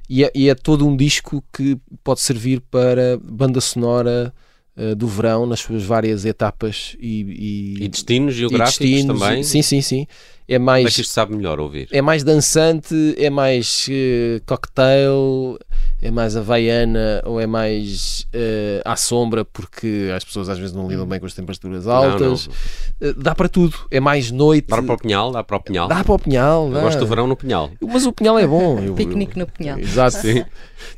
E 0.10 0.26
é, 0.26 0.32
e 0.36 0.50
é 0.50 0.56
todo 0.56 0.86
um 0.86 0.98
disco 0.98 1.42
que 1.54 1.78
pode 2.04 2.20
servir 2.20 2.60
para 2.60 3.18
banda 3.24 3.62
sonora 3.62 4.34
uh, 4.78 4.96
do 4.96 5.08
verão 5.08 5.46
nas 5.46 5.60
suas 5.62 5.84
várias 5.84 6.26
etapas 6.26 6.96
e, 7.00 7.76
e, 7.80 7.84
e 7.84 7.88
destinos 7.88 8.36
geográficos 8.36 8.82
e 8.82 8.92
destinos, 8.92 9.20
também. 9.20 9.44
Sim, 9.44 9.62
sim, 9.62 9.82
sim. 9.82 10.08
É 10.50 10.58
mais. 10.58 10.84
Como 10.84 10.88
é 10.88 10.92
que 10.92 11.02
isto 11.02 11.12
sabe 11.12 11.36
melhor 11.36 11.60
ouvir? 11.60 11.90
É 11.92 12.02
mais 12.02 12.24
dançante, 12.24 12.96
é 13.18 13.30
mais 13.30 13.86
uh, 13.90 14.42
cocktail, 14.46 15.60
é 16.02 16.10
mais 16.10 16.38
havaiana 16.38 17.22
ou 17.26 17.42
é 17.42 17.46
mais 17.46 18.26
uh, 18.34 18.82
à 18.86 18.96
sombra, 18.96 19.44
porque 19.44 20.10
as 20.16 20.24
pessoas 20.24 20.48
às 20.48 20.58
vezes 20.58 20.74
não 20.74 20.88
lidam 20.88 21.06
bem 21.06 21.20
com 21.20 21.26
as 21.26 21.34
temperaturas 21.34 21.86
altas. 21.86 22.48
Não, 22.48 22.56
não. 23.02 23.12
Uh, 23.12 23.22
dá 23.22 23.36
para 23.36 23.50
tudo. 23.50 23.76
É 23.92 24.00
mais 24.00 24.32
noite. 24.32 24.70
Dá 24.70 24.82
para 24.82 24.94
o 24.94 24.98
pinhal? 24.98 25.32
Dá 25.34 25.44
para 25.44 25.58
o 25.58 25.60
pinhal? 25.60 25.88
Dá 25.90 26.02
para 26.02 26.14
o 26.14 26.20
pinhal. 26.20 26.72
Eu 26.72 26.82
gosto 26.82 27.00
do 27.00 27.08
verão 27.08 27.28
no 27.28 27.36
pinhal. 27.36 27.70
Mas 27.82 28.06
o 28.06 28.14
pinhal 28.14 28.40
é 28.40 28.48
bom. 28.48 28.78
Piquenique 28.96 29.38
no 29.38 29.48
pinhal. 29.48 29.78
Exato. 29.78 30.16
Sim. 30.18 30.46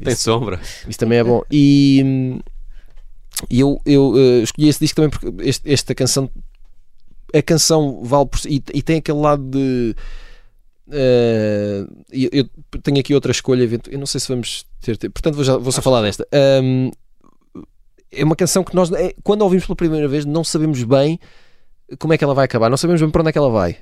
Tem 0.03 0.13
isso, 0.13 0.25
sombra. 0.25 0.59
Isso 0.87 0.99
também 0.99 1.17
é 1.17 1.23
bom. 1.23 1.41
E. 1.49 2.39
E 3.49 3.59
eu, 3.59 3.79
eu 3.85 4.11
uh, 4.11 4.43
escolhi 4.43 4.67
esse 4.67 4.79
disco 4.79 4.95
também 4.95 5.09
porque 5.09 5.47
este, 5.47 5.71
esta 5.71 5.93
canção, 5.95 6.29
a 7.33 7.41
canção 7.41 8.03
vale 8.03 8.25
por 8.25 8.39
si, 8.39 8.49
e, 8.49 8.77
e 8.77 8.81
tem 8.81 8.97
aquele 8.97 9.19
lado 9.19 9.43
de. 9.43 9.95
Uh, 10.87 12.03
eu, 12.11 12.29
eu, 12.33 12.81
tenho 12.81 12.99
aqui 12.99 13.13
outra 13.13 13.31
escolha, 13.31 13.69
eu 13.89 13.99
não 13.99 14.07
sei 14.07 14.19
se 14.19 14.27
vamos 14.27 14.65
ter. 14.81 14.97
ter 14.97 15.09
portanto, 15.09 15.35
vou, 15.35 15.43
já, 15.43 15.57
vou 15.57 15.71
só 15.71 15.81
falar 15.81 16.01
desta. 16.01 16.27
Um, 16.63 16.91
é 18.11 18.23
uma 18.23 18.35
canção 18.35 18.63
que 18.63 18.75
nós, 18.75 18.91
é, 18.91 19.13
quando 19.23 19.41
a 19.41 19.43
ouvimos 19.43 19.65
pela 19.65 19.75
primeira 19.75 20.07
vez, 20.07 20.25
não 20.25 20.43
sabemos 20.43 20.83
bem 20.83 21.19
como 21.99 22.13
é 22.13 22.17
que 22.17 22.23
ela 22.23 22.33
vai 22.33 22.45
acabar, 22.45 22.69
não 22.69 22.77
sabemos 22.77 23.01
bem 23.01 23.09
para 23.09 23.21
onde 23.21 23.29
é 23.29 23.31
que 23.31 23.37
ela 23.37 23.51
vai. 23.51 23.77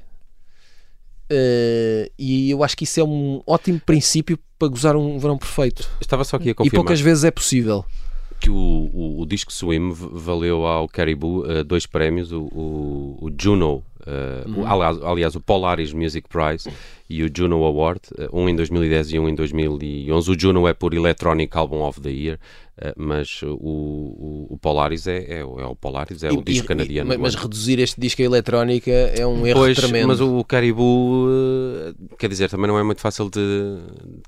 Uh, 1.32 2.12
e 2.18 2.52
eu 2.52 2.64
acho 2.64 2.76
que 2.76 2.84
isso 2.84 3.00
é 3.00 3.04
um 3.04 3.42
ótimo 3.46 3.82
princípio 3.86 4.38
para 4.60 4.68
gozar 4.68 4.96
um 4.96 5.18
verão 5.18 5.38
perfeito. 5.38 5.90
Estava 6.00 6.24
só 6.24 6.38
aqui 6.38 6.52
a 6.52 6.56
confirmar. 6.56 6.74
E 6.74 6.76
poucas 6.76 7.02
vezes 7.02 7.24
é 7.24 7.32
possível 7.32 7.86
que 8.40 8.50
o, 8.50 8.56
o, 8.56 9.22
o, 9.22 9.26
disco 9.26 9.52
Swim 9.52 9.92
valeu 9.92 10.66
ao 10.66 10.88
Caribou 10.88 11.40
uh, 11.40 11.64
dois 11.64 11.86
prémios, 11.86 12.32
o, 12.32 12.44
o, 12.44 13.32
Juno, 13.40 13.84
uh, 14.02 14.50
uhum. 14.50 14.68
aliás, 14.68 15.04
aliás, 15.04 15.36
o 15.36 15.42
Polaris 15.42 15.92
Music 15.92 16.28
Prize 16.30 16.70
e 17.10 17.24
o 17.24 17.32
Juno 17.34 17.64
Award, 17.64 18.02
uh, 18.18 18.40
um 18.40 18.48
em 18.48 18.56
2010 18.56 19.14
e 19.14 19.20
um 19.20 19.28
em 19.28 19.36
2011. 19.36 20.32
O 20.32 20.40
Juno 20.40 20.68
é 20.68 20.74
por 20.74 20.94
Electronic 20.94 21.58
Album 21.58 21.82
of 21.82 22.00
the 22.02 22.10
Year 22.10 22.38
eh, 22.38 22.67
mas 22.96 23.42
o, 23.42 23.56
o, 23.56 24.48
o, 24.52 24.58
Polaris 24.58 25.08
é, 25.08 25.18
é, 25.18 25.40
é, 25.40 25.44
o 25.44 25.76
Polaris, 25.76 26.24
é 26.24 26.30
e, 26.30 26.32
o 26.32 26.44
disco 26.44 26.66
e, 26.66 26.68
canadiano. 26.68 27.12
E, 27.12 27.18
mas 27.18 27.34
reduzir 27.34 27.80
este 27.80 28.00
disco 28.00 28.22
à 28.22 28.26
eletrónica 28.26 28.92
é 28.92 29.26
um 29.26 29.48
erro 29.48 29.62
pois, 29.62 29.78
tremendo. 29.78 30.08
Mas 30.08 30.22
o 30.22 30.44
Caribou, 30.44 31.28
eh, 31.28 31.94
quer 32.20 32.30
dizer, 32.30 32.50
também 32.50 32.68
não 32.68 32.78
é 32.78 32.84
muito 32.84 33.02
fácil 33.02 33.30
de, 33.32 33.80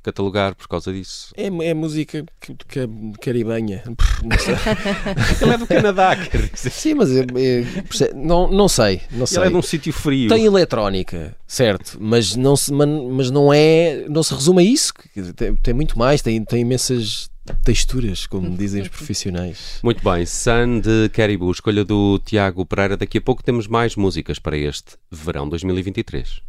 catalogar 0.02 0.56
por 0.56 0.68
causa 0.68 0.92
disso. 0.92 1.32
É, 1.38 1.46
é 1.46 1.74
música 1.76 2.26
que, 2.42 2.56
que, 2.56 2.88
caribenha. 3.22 3.84
Ele 5.42 5.54
é 5.54 5.58
do 5.58 5.68
Canadá, 5.68 6.16
quer 6.16 6.50
dizer. 6.50 6.72
Sim, 6.72 6.96
mas 6.96 7.12
é, 7.12 7.22
é, 7.22 8.14
não, 8.16 8.50
não 8.50 8.68
sei. 8.68 9.02
Não 9.12 9.28
sei. 9.28 9.38
Ele 9.38 9.48
é 9.48 9.50
de 9.52 9.56
um 9.58 9.62
sítio 9.62 9.94
frio. 9.94 10.28
Tem 10.30 10.46
eletrónica, 10.46 11.36
certo, 11.46 11.98
mas 12.00 12.36
não, 12.36 12.56
se, 12.56 12.74
mas 12.74 13.30
não 13.30 13.54
é. 13.54 14.06
Não 14.10 14.24
se 14.24 14.34
resume 14.34 14.64
a 14.64 14.66
isso. 14.66 14.92
Tem, 15.36 15.56
tem 15.56 15.74
muito 15.74 16.00
mais, 16.00 16.22
tem, 16.24 16.44
tem 16.44 16.62
imensas 16.62 17.30
texturas, 17.64 18.26
como 18.26 18.50
dizem 18.58 18.82
os 18.82 18.88
profissionais. 18.88 19.80
Muito 19.84 20.04
bem, 20.04 20.26
Sun 20.26 20.80
de 20.80 21.10
Caribou, 21.10 21.52
escolha 21.52 21.84
do 21.84 22.20
Tiago 22.20 22.66
Pereira. 22.66 22.98
Daqui 22.98 23.18
a 23.18 23.22
pouco 23.22 23.44
temos 23.44 23.68
mais 23.68 23.96
músicas 23.96 24.40
para 24.40 24.58
este 24.58 24.98
verão 25.12 25.48
2023. 25.48 26.42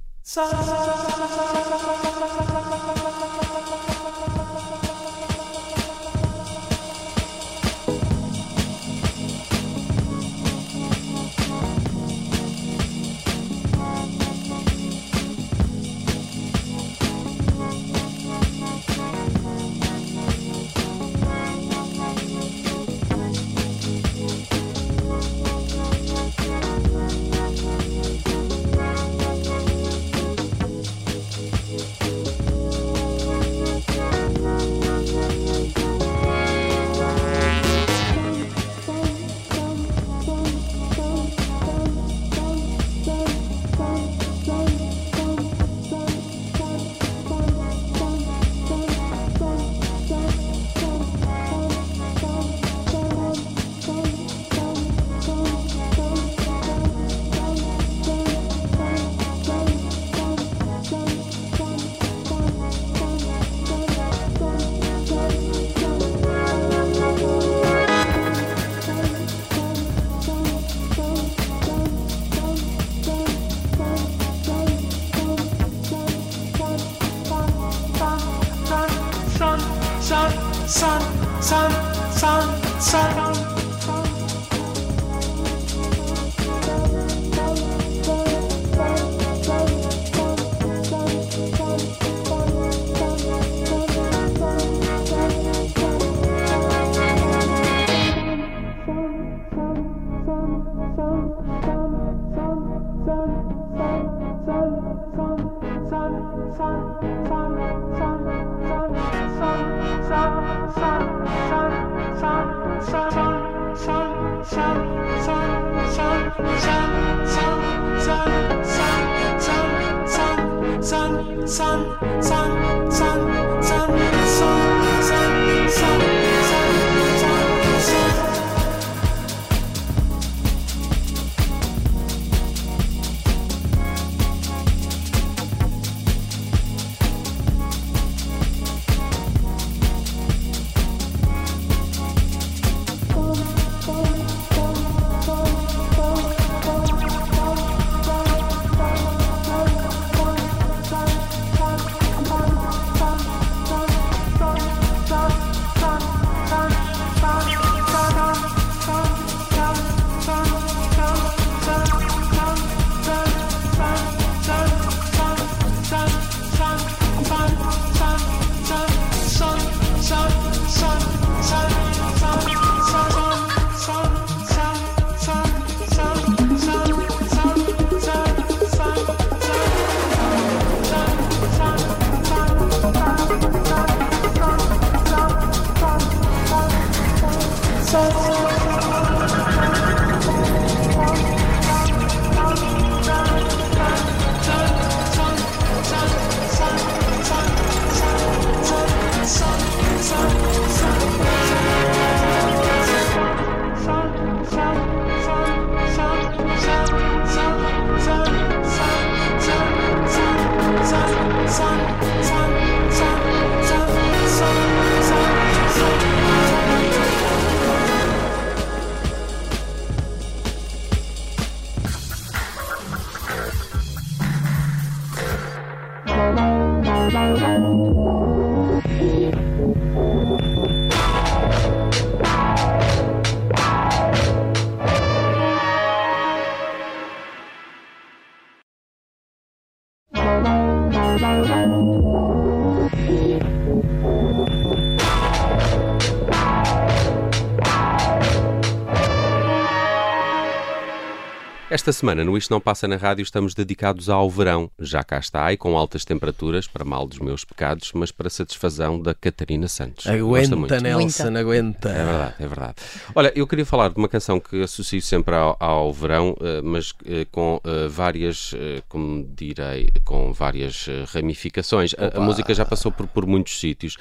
Esta 251.90 252.02
semana 252.02 252.22
no 252.22 252.38
Isto 252.38 252.52
Não 252.52 252.60
Passa 252.60 252.86
na 252.86 252.94
Rádio 252.94 253.24
estamos 253.24 253.52
dedicados 253.52 254.08
ao 254.08 254.30
verão. 254.30 254.70
Já 254.78 255.02
cá 255.02 255.18
está 255.18 255.52
e 255.52 255.56
com 255.56 255.76
altas 255.76 256.04
temperaturas, 256.04 256.68
para 256.68 256.84
mal 256.84 257.04
dos 257.04 257.18
meus 257.18 257.44
pecados, 257.44 257.90
mas 257.92 258.12
para 258.12 258.30
satisfação 258.30 259.02
da 259.02 259.12
Catarina 259.12 259.66
Santos. 259.66 260.06
Aguenta, 260.06 260.80
Nelson, 260.80 261.24
Muita. 261.24 261.40
aguenta. 261.40 261.88
É 261.88 262.04
verdade, 262.04 262.34
é 262.38 262.46
verdade. 262.46 262.74
Olha, 263.12 263.32
eu 263.34 263.44
queria 263.44 263.66
falar 263.66 263.88
de 263.88 263.96
uma 263.96 264.08
canção 264.08 264.38
que 264.38 264.62
associo 264.62 265.02
sempre 265.02 265.34
ao, 265.34 265.56
ao 265.58 265.92
verão, 265.92 266.36
eh, 266.40 266.60
mas 266.62 266.94
eh, 267.04 267.26
com 267.28 267.60
eh, 267.64 267.88
várias, 267.88 268.54
como 268.88 269.28
direi, 269.34 269.88
com 270.04 270.32
várias 270.32 270.86
ramificações. 271.12 271.92
A, 271.98 272.18
a 272.18 272.20
música 272.20 272.54
já 272.54 272.64
passou 272.64 272.92
por, 272.92 273.08
por 273.08 273.26
muitos 273.26 273.58
sítios. 273.58 273.96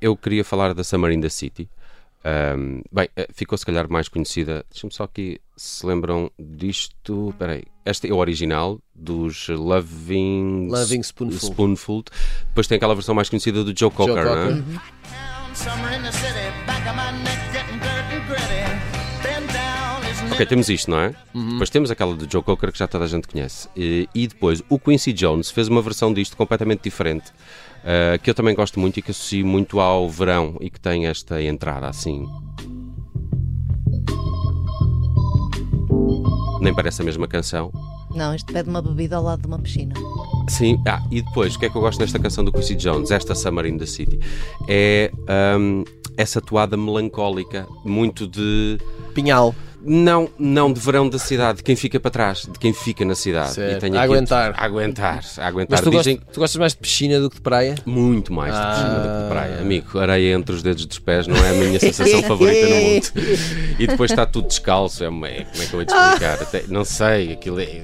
Eu 0.00 0.16
queria 0.16 0.42
falar 0.42 0.72
da 0.72 0.82
Summer 0.82 1.12
in 1.12 1.20
the 1.20 1.28
City. 1.28 1.68
Ahm, 2.24 2.80
bem, 2.90 3.08
eh, 3.16 3.28
ficou 3.32 3.56
se 3.56 3.64
calhar 3.64 3.88
mais 3.90 4.08
conhecida. 4.08 4.64
Deixa-me 4.70 4.92
só 4.92 5.04
aqui 5.04 5.40
se 5.56 5.86
lembram 5.86 6.30
disto. 6.38 7.30
Espera 7.30 7.52
aí. 7.52 7.64
Este 7.84 8.08
é 8.08 8.12
o 8.12 8.16
original 8.16 8.80
dos 8.94 9.48
Loving, 9.48 10.68
Loving 10.70 11.02
Spoonful. 11.02 11.50
Spoonful. 11.50 12.04
Depois 12.48 12.66
tem 12.66 12.76
aquela 12.76 12.94
versão 12.94 13.14
mais 13.14 13.28
conhecida 13.28 13.62
do 13.62 13.78
Joe 13.78 13.90
Cocker, 13.90 14.24
não 14.24 14.38
é? 14.38 14.46
Cocker. 14.48 14.64
Bend 19.22 19.46
down, 19.52 20.02
isn't 20.10 20.32
Ok, 20.32 20.46
temos 20.46 20.68
isto, 20.68 20.90
não 20.90 21.00
é? 21.00 21.14
Depois 21.34 21.70
temos 21.70 21.90
aquela 21.90 22.14
do 22.14 22.30
Joe 22.30 22.42
Cocker 22.42 22.72
que 22.72 22.78
já 22.78 22.86
toda 22.86 23.04
a 23.04 23.08
gente 23.08 23.26
conhece. 23.28 23.68
E, 23.76 24.08
e 24.14 24.26
depois 24.26 24.62
o 24.68 24.78
Quincy 24.78 25.12
Jones 25.12 25.50
fez 25.50 25.68
uma 25.68 25.80
versão 25.80 26.12
disto 26.12 26.36
completamente 26.36 26.82
diferente. 26.82 27.32
Ah, 27.86 28.18
que 28.18 28.28
eu 28.28 28.34
também 28.34 28.54
gosto 28.54 28.80
muito 28.80 28.98
e 28.98 29.02
que 29.02 29.12
associo 29.12 29.46
muito 29.46 29.78
ao 29.78 30.08
verão 30.10 30.56
e 30.60 30.68
que 30.68 30.80
tem 30.80 31.06
esta 31.06 31.40
entrada 31.40 31.88
assim. 31.88 32.26
Nem 36.60 36.74
parece 36.74 37.02
a 37.02 37.04
mesma 37.04 37.28
canção. 37.28 37.70
Não, 38.12 38.34
isto 38.34 38.52
pede 38.52 38.68
uma 38.68 38.82
bebida 38.82 39.16
ao 39.16 39.22
lado 39.22 39.42
de 39.42 39.46
uma 39.46 39.58
piscina. 39.58 39.94
Sim, 40.48 40.82
ah, 40.88 41.00
e 41.12 41.22
depois, 41.22 41.54
o 41.54 41.58
que 41.58 41.66
é 41.66 41.70
que 41.70 41.76
eu 41.76 41.80
gosto 41.80 42.00
nesta 42.00 42.18
canção 42.18 42.44
do 42.44 42.50
Quincy 42.50 42.74
Jones, 42.74 43.10
esta 43.10 43.34
Summer 43.34 43.66
in 43.66 43.78
the 43.78 43.86
City? 43.86 44.18
É 44.66 45.12
ahm, 45.28 45.84
essa 46.16 46.40
toada 46.40 46.76
melancólica, 46.76 47.68
muito 47.84 48.26
de. 48.26 48.78
Pinhal. 49.14 49.54
Não, 49.86 50.28
não 50.38 50.72
de 50.72 50.80
verão 50.80 51.08
da 51.08 51.18
cidade, 51.18 51.58
de 51.58 51.62
quem 51.62 51.76
fica 51.76 52.00
para 52.00 52.10
trás, 52.10 52.42
de 52.50 52.58
quem 52.58 52.72
fica 52.72 53.04
na 53.04 53.14
cidade. 53.14 53.52
Certo. 53.52 53.84
A 53.84 53.86
aqui- 53.86 53.96
aguentar. 53.96 54.54
a 54.56 54.64
aguentar, 54.64 55.20
a 55.38 55.46
aguentar. 55.46 55.78
Mas 55.78 55.80
tu, 55.80 55.90
Dizem 55.90 56.16
gostas, 56.16 56.34
tu 56.34 56.40
gostas 56.40 56.58
mais 56.58 56.72
de 56.72 56.78
piscina 56.78 57.20
do 57.20 57.30
que 57.30 57.36
de 57.36 57.42
praia? 57.42 57.74
muito 57.86 58.32
mais 58.32 58.52
de 58.54 58.60
piscina 58.60 58.88
do 58.98 59.02
que 59.02 59.08
Ah. 59.08 59.22
de 59.22 59.28
praia. 59.28 59.60
Amigo, 59.60 59.98
areia 59.98 60.34
entre 60.34 60.54
os 60.54 60.62
dedos 60.62 60.84
dos 60.86 60.98
pés 60.98 61.26
não 61.26 61.36
é 61.36 61.50
a 61.50 61.52
minha 61.52 61.78
sensação 61.78 62.22
favorita 62.24 62.66
no 62.68 62.74
mundo. 62.74 63.06
E 63.78 63.86
depois 63.86 64.10
está 64.10 64.26
tudo 64.26 64.48
descalço. 64.48 65.04
É 65.04 65.06
como 65.06 65.24
é 65.26 65.44
que 65.44 65.62
eu 65.62 65.70
vou 65.70 65.84
te 65.84 65.94
explicar? 65.94 66.42
Até- 66.42 66.64
não 66.68 66.84
sei, 66.84 67.32
aquilo 67.32 67.60
é. 67.60 67.82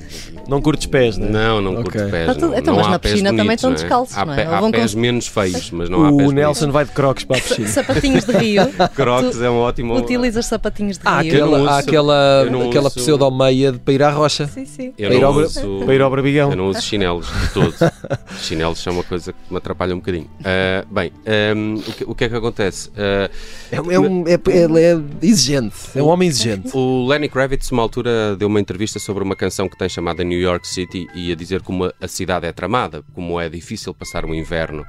Não 0.49 0.61
curtes 0.61 0.87
pés, 0.87 1.17
né? 1.17 1.29
Não, 1.31 1.61
não 1.61 1.73
Ok. 1.75 1.85
curto 1.85 2.11
pés. 2.11 2.27
Tudo- 2.35 2.41
não, 2.49 2.59
então, 2.59 2.75
não 2.75 2.79
mas 2.79 2.87
há 2.87 2.91
na 2.91 2.99
pés 2.99 3.13
piscina 3.13 3.31
também 3.31 3.45
bonitos, 3.47 3.59
estão 3.65 3.71
não 3.71 3.77
é? 3.77 3.81
descalços, 3.81 4.19
Há, 4.19 4.25
não 4.25 4.35
é? 4.35 4.43
há 4.47 4.61
vão 4.61 4.73
com- 4.73 4.79
pés 4.79 4.95
menos 4.95 5.27
feios, 5.29 5.71
mas 5.71 5.89
não 5.89 6.05
há 6.05 6.13
pés 6.17 6.29
O 6.29 6.33
Nelson 6.33 6.71
vai 6.73 6.85
de 6.85 6.91
crocs 6.91 7.25
para 7.25 7.39
a 7.39 7.41
piscina. 7.41 7.69
Sapatinhos 7.69 8.25
de 8.25 8.33
rio. 8.33 8.63
Crocs 8.97 9.41
é 9.41 9.49
um 9.49 9.59
ótimo. 9.59 9.97
Utilizas 9.97 10.47
sapatinhos 10.47 10.99
de 10.99 11.07
Há 11.07 11.21
rio. 11.23 11.35
Eu 11.35 11.47
não 11.47 11.69
aquela, 11.97 12.43
aquela, 12.69 12.87
uso- 12.87 12.95
pseudo-meia 12.97 13.73
de 13.73 13.79
para 13.79 13.95
ir 13.95 14.03
à 14.03 14.11
rocha. 14.11 14.47
Sim, 14.47 14.65
sim. 14.65 14.93
Eu 14.99 15.09
Para 15.09 15.17
ir 15.17 15.21
não 15.21 15.29
ao 15.29 15.35
uso, 15.35 15.81
para 15.85 15.95
ir 15.95 16.03
ao 16.03 16.11
Barbigão. 16.11 16.51
eu 16.51 16.57
não 16.57 16.69
uso 16.69 16.81
chinelos 16.83 17.27
de 17.27 17.49
todo. 17.53 17.75
Chinelos 18.41 18.79
são 18.79 18.93
uma 18.95 19.05
coisa 19.05 19.33
que 19.33 19.39
me 19.51 19.57
atrapalha 19.59 19.95
um 19.95 19.99
bocadinho. 19.99 20.29
Ah, 20.45 20.85
bem, 20.91 21.13
ahm, 21.27 21.75
o, 21.79 21.83
que, 21.93 22.05
o 22.05 22.15
que 22.15 22.25
é 22.25 22.29
que 22.29 22.35
acontece? 22.37 22.91
Ah, 22.97 23.31
É, 23.71 23.77
é 23.77 23.99
um, 24.01 24.25
é, 24.27 24.39
ele 24.51 24.81
é 24.81 24.99
exigente, 25.23 25.77
é 25.95 26.03
um 26.03 26.09
homem 26.09 26.29
exigente. 26.29 26.71
o 26.77 27.07
Lenny 27.07 27.29
Kravitz, 27.29 27.71
uma 27.71 27.83
altura, 27.83 28.37
deu 28.37 28.49
uma 28.49 28.61
entrevista 28.61 28.99
sobre 28.99 29.23
uma 29.25 29.37
canção 29.37 29.69
que 29.69 29.77
tem 29.79 29.89
chamada 29.89 30.23
New 30.25 30.41
York 30.41 30.67
City 30.67 31.07
e 31.15 31.33
a 31.33 31.35
dizer 31.35 31.63
como 31.63 31.85
a 32.01 32.09
cidade 32.09 32.47
é 32.47 32.53
tramada, 32.53 33.03
como 33.15 33.41
é 33.41 33.49
difícil 33.49 33.93
passar 33.95 34.25
o 34.25 34.35
inverno 34.35 34.85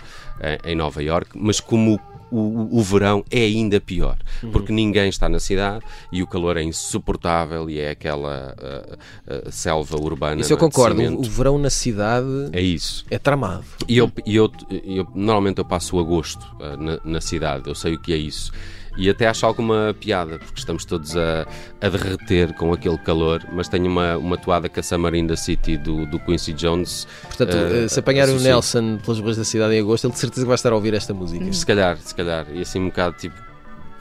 em 0.65 0.75
Nova 0.75 1.01
York, 1.01 1.31
mas 1.35 1.59
como 1.59 1.99
o, 2.31 2.79
o- 2.79 2.81
verão 2.81 3.23
é 3.29 3.41
ainda 3.43 3.79
pior, 3.79 4.17
Uhum. 4.41 4.51
porque 4.51 4.73
ninguém 4.73 5.07
está 5.07 5.29
na 5.29 5.39
cidade 5.39 5.85
e 6.11 6.23
o 6.23 6.27
calor 6.27 6.57
é 6.57 6.63
insuportável 6.63 7.69
e 7.69 7.79
é 7.79 7.91
aquela 7.91 8.55
ah, 8.59 8.97
ah, 9.27 9.51
selva 9.51 9.97
urbana. 10.01 10.41
Isso 10.41 10.51
eu 10.51 10.57
é, 10.57 10.59
concordo. 10.59 10.99
O, 11.01 11.19
o 11.19 11.23
verão 11.23 11.59
na 11.59 11.69
cidade 11.69 12.25
É 12.51 12.59
isso. 12.59 13.02
É 13.09 13.17
tramado. 13.17 13.63
E 13.87 13.97
eu, 13.97 14.11
e 14.25 14.35
eu, 14.35 14.51
eu- 14.69 15.07
normalmente 15.13 15.59
eu 15.59 15.65
passo 15.65 15.97
o 15.97 15.99
agosto 15.99 16.45
ah, 16.59 16.75
na, 16.77 16.99
na 17.03 17.21
cidade, 17.21 17.67
eu 17.67 17.75
sei 17.75 17.95
o 17.95 17.99
que 17.99 18.13
é 18.13 18.17
isso. 18.17 18.51
E 18.95 19.09
até 19.09 19.27
acho 19.27 19.43
alguma 19.45 19.95
piada, 19.99 20.37
porque 20.37 20.59
estamos 20.59 20.85
todos 20.85 21.17
a, 21.17 21.47
a 21.81 21.89
derreter 21.89 22.53
com 22.53 22.71
aquele 22.71 22.97
calor, 22.99 23.41
mas 23.51 23.67
tenho 23.67 23.87
uma, 23.87 24.17
uma 24.17 24.37
toada 24.37 24.69
com 24.69 24.79
a 24.79 24.83
the 25.27 25.35
City 25.35 25.77
do, 25.77 26.05
do 26.05 26.19
Quincy 26.19 26.53
Jones. 26.53 27.07
Portanto, 27.23 27.55
eh, 27.55 27.87
se 27.87 27.99
apanhar 27.99 28.29
o. 28.29 28.39
Nelson 28.39 28.97
pelas 28.97 29.19
ruas 29.19 29.37
da 29.37 29.43
cidade 29.43 29.73
em 29.73 29.79
agosto, 29.79 30.05
ele 30.05 30.13
de 30.13 30.19
certeza 30.19 30.45
vai 30.45 30.53
estar 30.53 30.71
a 30.71 30.75
ouvir 30.75 30.93
esta 30.93 31.11
música. 31.11 31.51
Se 31.51 31.65
calhar, 31.65 31.97
se 31.97 32.13
calhar, 32.13 32.45
e 32.53 32.61
assim 32.61 32.81
um 32.81 32.85
bocado 32.89 33.15
tipo, 33.17 33.35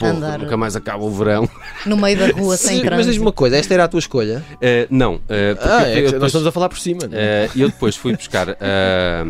porra, 0.03 0.17
Andar. 0.17 0.39
nunca 0.39 0.57
mais 0.57 0.77
acaba 0.77 1.05
o 1.05 1.11
verão. 1.11 1.49
No 1.87 1.97
meio 1.97 2.17
da 2.17 2.29
rua, 2.29 2.57
sem 2.57 2.77
Sim, 2.77 2.77
Mas 2.77 2.85
trânsito. 2.85 3.09
diz-me 3.11 3.25
uma 3.27 3.33
coisa, 3.33 3.57
esta 3.57 3.75
era 3.75 3.85
a 3.85 3.89
tua 3.89 3.99
escolha? 3.99 4.45
Ah, 4.53 4.87
não, 4.89 5.19
porque 5.19 5.33
Ah, 5.69 5.83
eu- 5.83 5.87
é 5.87 5.91
eu 5.91 5.95
que 5.95 6.03
nós 6.03 6.13
depois- 6.13 6.27
estamos 6.29 6.47
a 6.47 6.53
falar 6.53 6.69
por 6.69 6.79
cima. 6.79 7.01
não 7.09 7.19
é? 7.19 7.45
Eh, 7.47 7.51
eu 7.57 7.69
depois 7.69 7.97
fui 7.97 8.15
buscar 8.17 8.57
eh, 8.61 9.25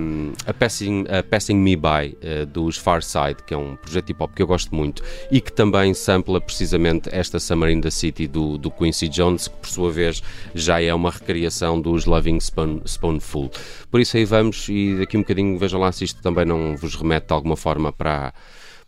a, 0.46 0.52
Passing, 0.52 1.04
a 1.08 1.22
Passing 1.22 1.54
Me 1.56 1.76
By 1.76 2.16
dos 2.52 2.76
Far 2.76 3.02
Side, 3.02 3.36
que 3.46 3.54
é 3.54 3.56
um 3.56 3.76
projeto 3.76 4.10
hip 4.10 4.22
hop 4.22 4.34
que 4.34 4.42
eu 4.42 4.46
gosto 4.46 4.74
muito 4.74 5.02
e 5.30 5.40
que 5.40 5.50
também 5.52 5.94
sampla 5.94 6.40
precisamente 6.40 7.08
esta 7.12 7.38
Summer 7.40 7.70
in 7.70 7.80
the 7.80 7.90
City 7.90 8.26
do, 8.26 8.58
do 8.58 8.70
Quincy 8.70 9.08
Jones, 9.08 9.48
que 9.48 9.56
por 9.56 9.68
sua 9.68 9.90
vez 9.90 10.22
já 10.54 10.80
é 10.82 10.92
uma 10.92 11.10
recriação 11.10 11.80
dos 11.80 12.04
Loving 12.04 12.36
Spoon, 12.38 12.80
Spoonful. 12.86 13.50
Por 13.90 14.00
isso 14.00 14.16
aí 14.16 14.24
vamos 14.24 14.66
e 14.68 14.96
daqui 14.98 15.16
um 15.16 15.20
bocadinho 15.20 15.58
vejam 15.58 15.80
lá 15.80 15.90
se 15.92 16.04
isto 16.04 16.20
também 16.22 16.44
não 16.44 16.76
vos 16.76 16.94
remete 16.94 17.28
de 17.28 17.32
alguma 17.32 17.56
forma 17.56 17.92
para, 17.92 18.32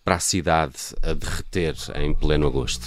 para 0.04 0.16
a 0.16 0.20
cidade 0.20 0.94
a 1.02 1.14
derreter 1.14 1.74
em 1.94 2.12
pleno 2.12 2.46
agosto. 2.46 2.86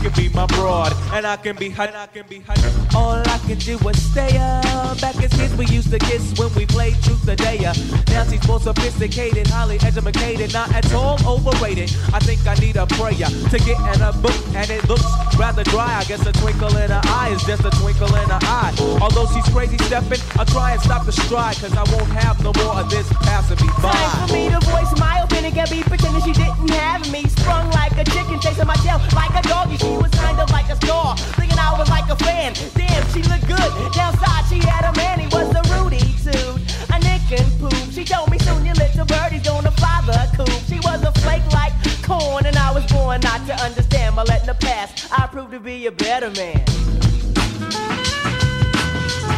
can 0.00 0.12
be 0.12 0.28
my 0.30 0.46
broad, 0.46 0.92
and 1.12 1.26
I 1.26 1.36
can 1.36 1.56
be 1.56 1.66
and 1.66 1.94
I 1.96 2.06
can 2.06 2.26
be 2.26 2.40
her. 2.40 2.96
All 2.96 3.20
I 3.20 3.38
can 3.46 3.58
do 3.58 3.76
is 3.88 4.10
stay 4.10 4.36
up. 4.38 5.00
Back 5.00 5.22
as 5.22 5.32
kids, 5.32 5.54
we 5.56 5.66
used 5.66 5.90
to 5.90 5.98
kiss 5.98 6.32
when 6.38 6.52
we 6.54 6.66
played 6.66 6.96
truth 7.02 7.28
or 7.28 7.36
dare. 7.36 7.72
Now 8.08 8.24
she's 8.24 8.46
more 8.48 8.60
sophisticated, 8.60 9.46
highly 9.46 9.78
educated, 9.80 10.52
not 10.52 10.72
at 10.74 10.92
all 10.94 11.18
overrated. 11.26 11.90
I 12.12 12.18
think 12.20 12.46
I 12.46 12.54
need 12.54 12.76
a 12.76 12.86
prayer 12.86 13.12
to 13.12 13.58
get 13.58 13.78
in 13.94 14.00
a 14.02 14.12
book, 14.12 14.36
and 14.54 14.70
it 14.70 14.88
looks 14.88 15.06
rather 15.38 15.64
dry. 15.64 16.00
I 16.00 16.04
guess 16.04 16.24
a 16.26 16.32
twinkle 16.32 16.74
in 16.76 16.90
her 16.90 17.00
eye 17.04 17.30
is 17.32 17.42
just 17.44 17.64
a 17.64 17.70
twinkle 17.70 18.14
in 18.14 18.28
her 18.28 18.40
eye. 18.42 18.72
Although 19.00 19.26
she's 19.26 19.48
crazy 19.52 19.76
stepping, 19.84 20.20
I'll 20.38 20.46
try 20.46 20.72
and 20.72 20.80
stop 20.80 21.04
the 21.04 21.12
stride, 21.12 21.56
cause 21.56 21.76
I 21.76 21.84
won't 21.92 22.10
have 22.24 22.42
no 22.42 22.52
more 22.56 22.80
of 22.80 22.88
this 22.88 23.08
passing 23.24 23.60
me 23.64 23.72
by. 23.82 23.92
Time 23.92 24.28
for 24.28 24.34
me 24.34 24.48
to 24.48 24.60
voice 24.66 24.92
my 24.98 25.20
opinion. 25.20 25.52
Can't 25.52 25.70
be 25.70 25.82
pretending 25.82 26.22
she 26.22 26.32
didn't 26.32 26.70
have 26.70 27.04
me. 27.12 27.24
Sprung 27.28 27.70
like 27.72 27.92
a 27.98 28.04
chicken, 28.04 28.40
chasing 28.40 28.66
my 28.66 28.74
tail 28.76 29.00
like 29.14 29.34
a 29.36 29.42
doggy. 29.46 29.89
She 29.90 29.96
was 29.96 30.10
kind 30.12 30.38
of 30.38 30.48
like 30.50 30.68
a 30.70 30.76
star, 30.76 31.16
thinking 31.16 31.58
I 31.58 31.74
was 31.76 31.90
like 31.90 32.08
a 32.08 32.14
fan. 32.14 32.54
Damn, 32.74 33.02
she 33.10 33.22
looked 33.24 33.48
good. 33.48 33.70
Downside, 33.92 34.46
she 34.48 34.58
had 34.62 34.84
a 34.86 34.96
man, 34.96 35.18
he 35.18 35.26
was 35.26 35.50
a 35.50 35.62
Rudy 35.74 35.98
suit. 36.16 36.62
A 36.94 36.98
nick 37.00 37.26
and 37.34 37.50
poop. 37.58 37.74
She 37.90 38.04
told 38.04 38.30
me 38.30 38.38
soon 38.38 38.64
your 38.64 38.76
little 38.76 39.04
birdie's 39.04 39.42
gonna 39.42 39.72
fly 39.72 40.00
the 40.06 40.30
coop. 40.36 40.48
She 40.68 40.78
was 40.78 41.02
a 41.02 41.10
flake 41.20 41.44
like 41.52 41.72
corn, 42.04 42.46
and 42.46 42.56
I 42.56 42.70
was 42.72 42.86
born 42.86 43.20
not 43.22 43.44
to 43.48 43.54
understand. 43.64 44.14
By 44.14 44.22
letting 44.22 44.46
her 44.46 44.54
pass, 44.54 45.10
I 45.10 45.26
proved 45.26 45.50
to 45.52 45.60
be 45.60 45.86
a 45.86 45.92
better 45.92 46.30
man. 46.30 46.64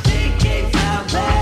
Thinking 0.05 0.67
so 0.71 1.17
bad, 1.17 1.41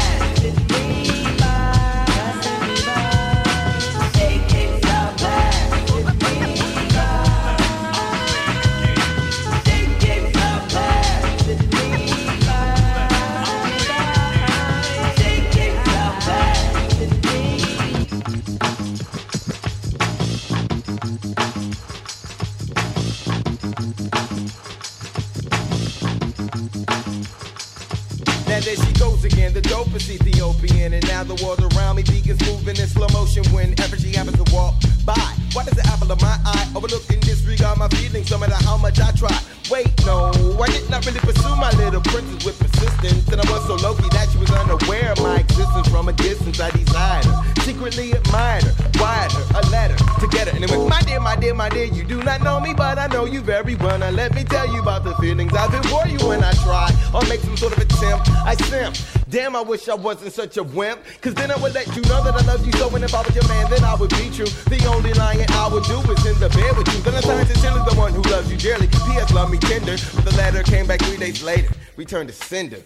wish 59.70 59.88
I 59.88 59.94
wasn't 59.94 60.32
such 60.32 60.56
a 60.56 60.64
wimp. 60.64 61.00
Cause 61.20 61.32
then 61.34 61.52
I 61.52 61.56
would 61.58 61.72
let 61.74 61.86
you 61.94 62.02
know 62.02 62.24
that 62.24 62.34
I 62.34 62.44
love 62.44 62.66
you 62.66 62.72
so. 62.72 62.92
And 62.92 63.04
if 63.04 63.14
I 63.14 63.22
was 63.22 63.32
your 63.36 63.46
man, 63.46 63.70
then 63.70 63.84
I 63.84 63.94
would 63.94 64.10
be 64.10 64.28
true. 64.28 64.50
The 64.66 64.84
only 64.92 65.14
lying 65.14 65.46
I 65.48 65.68
would 65.72 65.84
do 65.84 66.00
is 66.10 66.26
in 66.26 66.40
the 66.40 66.48
bed 66.48 66.76
with 66.76 66.92
you. 66.92 67.00
Then 67.02 67.14
I 67.14 67.20
signed 67.20 67.46
sincerely 67.46 67.80
the 67.88 67.94
one 67.96 68.12
who 68.12 68.22
loves 68.22 68.50
you 68.50 68.58
dearly. 68.58 68.88
P.S. 68.88 69.32
Love 69.32 69.48
me 69.48 69.58
tender. 69.58 69.96
But 70.16 70.24
the 70.24 70.36
letter 70.36 70.64
came 70.64 70.88
back 70.88 71.00
three 71.02 71.18
days 71.18 71.44
later. 71.44 71.72
Returned 71.96 72.30
to 72.30 72.34
sender. 72.34 72.82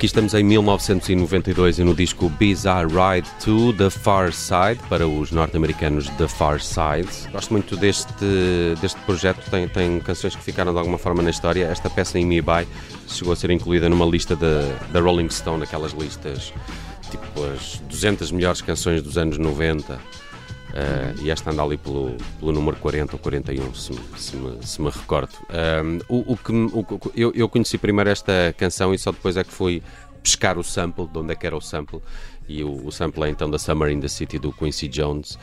Aqui 0.00 0.06
estamos 0.06 0.32
em 0.32 0.42
1992 0.42 1.78
e 1.78 1.84
no 1.84 1.94
disco 1.94 2.30
Bizarre 2.30 2.86
Ride 2.86 3.28
to 3.44 3.74
The 3.74 3.90
Far 3.90 4.32
Side, 4.32 4.80
para 4.88 5.06
os 5.06 5.30
norte-americanos 5.30 6.08
The 6.16 6.26
Far 6.26 6.58
Side. 6.58 7.30
Gosto 7.30 7.50
muito 7.50 7.76
deste, 7.76 8.14
deste 8.80 8.98
projeto, 9.00 9.50
tem, 9.50 9.68
tem 9.68 10.00
canções 10.00 10.34
que 10.34 10.42
ficaram 10.42 10.72
de 10.72 10.78
alguma 10.78 10.96
forma 10.96 11.22
na 11.22 11.28
história. 11.28 11.66
Esta 11.66 11.90
peça 11.90 12.18
em 12.18 12.24
Me 12.24 12.40
By 12.40 12.66
chegou 13.08 13.34
a 13.34 13.36
ser 13.36 13.50
incluída 13.50 13.90
numa 13.90 14.06
lista 14.06 14.34
da 14.34 15.00
Rolling 15.00 15.28
Stone, 15.28 15.64
aquelas 15.64 15.92
listas 15.92 16.50
tipo 17.10 17.44
as 17.44 17.82
200 17.86 18.32
melhores 18.32 18.62
canções 18.62 19.02
dos 19.02 19.18
anos 19.18 19.36
90. 19.36 20.00
Eh, 20.74 21.14
e 21.22 21.30
esta 21.30 21.50
anda 21.50 21.62
ali 21.62 21.76
pelo, 21.76 22.16
pelo 22.38 22.52
número 22.52 22.76
40 22.78 23.14
ou 23.16 23.18
41, 23.18 23.74
se, 23.74 23.92
se, 24.16 24.36
me, 24.36 24.66
se 24.66 24.80
me 24.82 24.90
recordo. 24.90 25.32
Um, 25.50 25.98
o, 26.08 26.32
o 26.32 26.36
que, 26.36 26.52
o 26.52 27.12
eu, 27.14 27.32
eu 27.34 27.48
conheci 27.48 27.78
primeiro 27.78 28.10
esta 28.10 28.54
canção 28.56 28.92
e 28.94 28.98
só 28.98 29.10
depois 29.12 29.36
é 29.36 29.44
que 29.44 29.52
fui 29.52 29.82
pescar 30.22 30.58
o 30.58 30.62
sample, 30.64 31.06
de 31.06 31.18
onde 31.18 31.32
é 31.32 31.34
que 31.36 31.46
era 31.46 31.56
o 31.56 31.60
sample. 31.60 32.00
E 32.48 32.64
o, 32.64 32.86
o 32.86 32.90
sample 32.90 33.22
é 33.24 33.28
então 33.30 33.48
da 33.48 33.58
Summer 33.58 33.90
in 33.90 34.00
the 34.00 34.08
City 34.08 34.38
do 34.38 34.52
Quincy 34.52 34.88
Jones. 34.88 35.38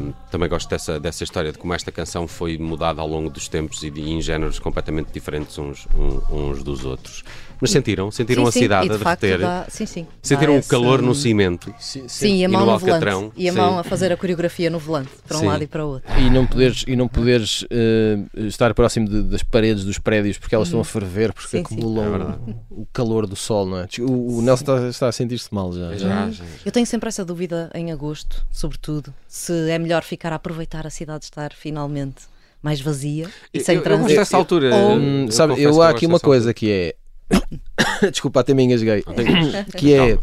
Um, 0.00 0.12
também 0.30 0.48
gosto 0.48 0.68
dessa, 0.70 0.98
dessa 0.98 1.22
história 1.22 1.52
de 1.52 1.58
como 1.58 1.74
esta 1.74 1.92
canção 1.92 2.26
foi 2.26 2.56
mudada 2.56 3.00
ao 3.02 3.06
longo 3.06 3.28
dos 3.28 3.46
tempos 3.46 3.82
e 3.82 3.90
de, 3.90 4.00
em 4.00 4.20
géneros 4.22 4.58
completamente 4.58 5.12
diferentes 5.12 5.56
uns, 5.58 5.86
um- 5.94 6.48
uns 6.50 6.62
dos 6.64 6.84
outros. 6.84 7.22
Mas 7.60 7.70
sentiram? 7.70 8.10
Sentiram 8.10 8.42
sim, 8.44 8.48
a 8.48 8.52
sim, 8.52 8.60
cidade 8.60 8.86
e 8.86 8.88
de 8.88 8.94
a 8.94 8.98
facto 8.98 9.20
derreter? 9.20 9.46
dá- 9.46 9.66
sim, 9.68 9.84
sim. 9.86 10.06
Sentiram 10.22 10.56
o 10.58 10.62
calor 10.64 10.98
esse- 10.98 11.04
no 11.08 11.14
cimento? 11.14 11.74
Sim, 11.78 12.36
e 12.36 12.44
a 12.44 12.48
E 12.48 12.48
mão 12.48 12.64
no 12.64 12.72
no, 12.72 12.78
volante. 12.78 13.32
E 13.36 13.48
a 13.48 13.52
sim. 13.52 13.58
mão 13.58 13.78
a 13.78 13.84
fazer 13.84 14.10
a 14.12 14.16
coreografia 14.16 14.70
no 14.70 14.78
volante, 14.78 15.10
para 15.28 15.36
um 15.36 15.40
Sim. 15.40 15.46
lado 15.46 15.62
e 15.64 15.66
para 15.66 15.84
o 15.84 15.88
outro. 15.90 16.10
E 16.20 16.30
não 16.30 16.46
poderes, 16.46 16.84
e 16.86 16.96
não 16.96 17.06
poderes 17.08 17.64
eh, 17.70 18.18
estar 18.46 18.72
próximo 18.74 19.08
de- 19.08 19.22
das 19.24 19.42
paredes 19.42 19.84
dos 19.84 19.98
prédios 19.98 20.38
porque 20.38 20.54
elas 20.54 20.68
estão 20.68 20.80
a 20.80 20.84
ferver, 20.84 21.32
porque 21.32 21.56
Uhum. 21.56 21.62
Sim, 21.64 21.68
sim. 21.68 21.74
acumulam 21.80 22.00
É 22.48 22.54
o 22.70 22.86
calor 22.92 23.26
do 23.26 23.36
sol, 23.36 23.66
não 23.66 23.78
é? 23.80 23.86
O, 24.00 24.38
o 24.38 24.42
Nelson 24.42 24.62
está, 24.62 24.88
está 24.88 25.08
a 25.08 25.12
sentir-se 25.12 25.52
mal 25.54 25.72
já. 25.72 25.96
Já, 25.96 26.30
já. 26.30 26.44
Eu 26.64 26.72
tenho 26.72 26.86
sempre 26.86 27.08
essa 27.08 27.24
dúvida 27.24 27.70
em 27.74 27.92
agosto, 27.92 28.44
sobretudo, 28.50 29.12
se 29.28 29.52
é 29.70 29.78
melhor 29.78 30.02
ficar 30.02 30.32
a 30.32 30.36
aproveitar 30.36 30.86
a 30.86 30.90
cidade 30.90 31.24
estar 31.24 31.52
finalmente 31.52 32.22
mais 32.62 32.80
vazia 32.80 33.26
e 33.54 33.58
Eu- 33.58 33.64
sem 33.64 33.76
eu, 33.76 33.80
eu 33.82 33.84
gosto 33.84 33.98
trânsito. 33.98 34.20
dessa 34.20 34.36
altura. 34.36 34.74
Ou- 34.74 34.96
Hum, 34.98 35.24
eu 35.26 35.32
sabe, 35.32 35.60
eu 35.62 35.80
há 35.82 35.88
aqui 35.90 36.06
uma 36.06 36.20
coisa 36.20 36.52
que 36.52 36.70
é. 36.70 36.94
Desculpa, 38.10 38.40
até 38.40 38.54
me 38.54 38.64
engasguei. 38.64 39.02
Que 39.76 39.94
é. 39.94 40.18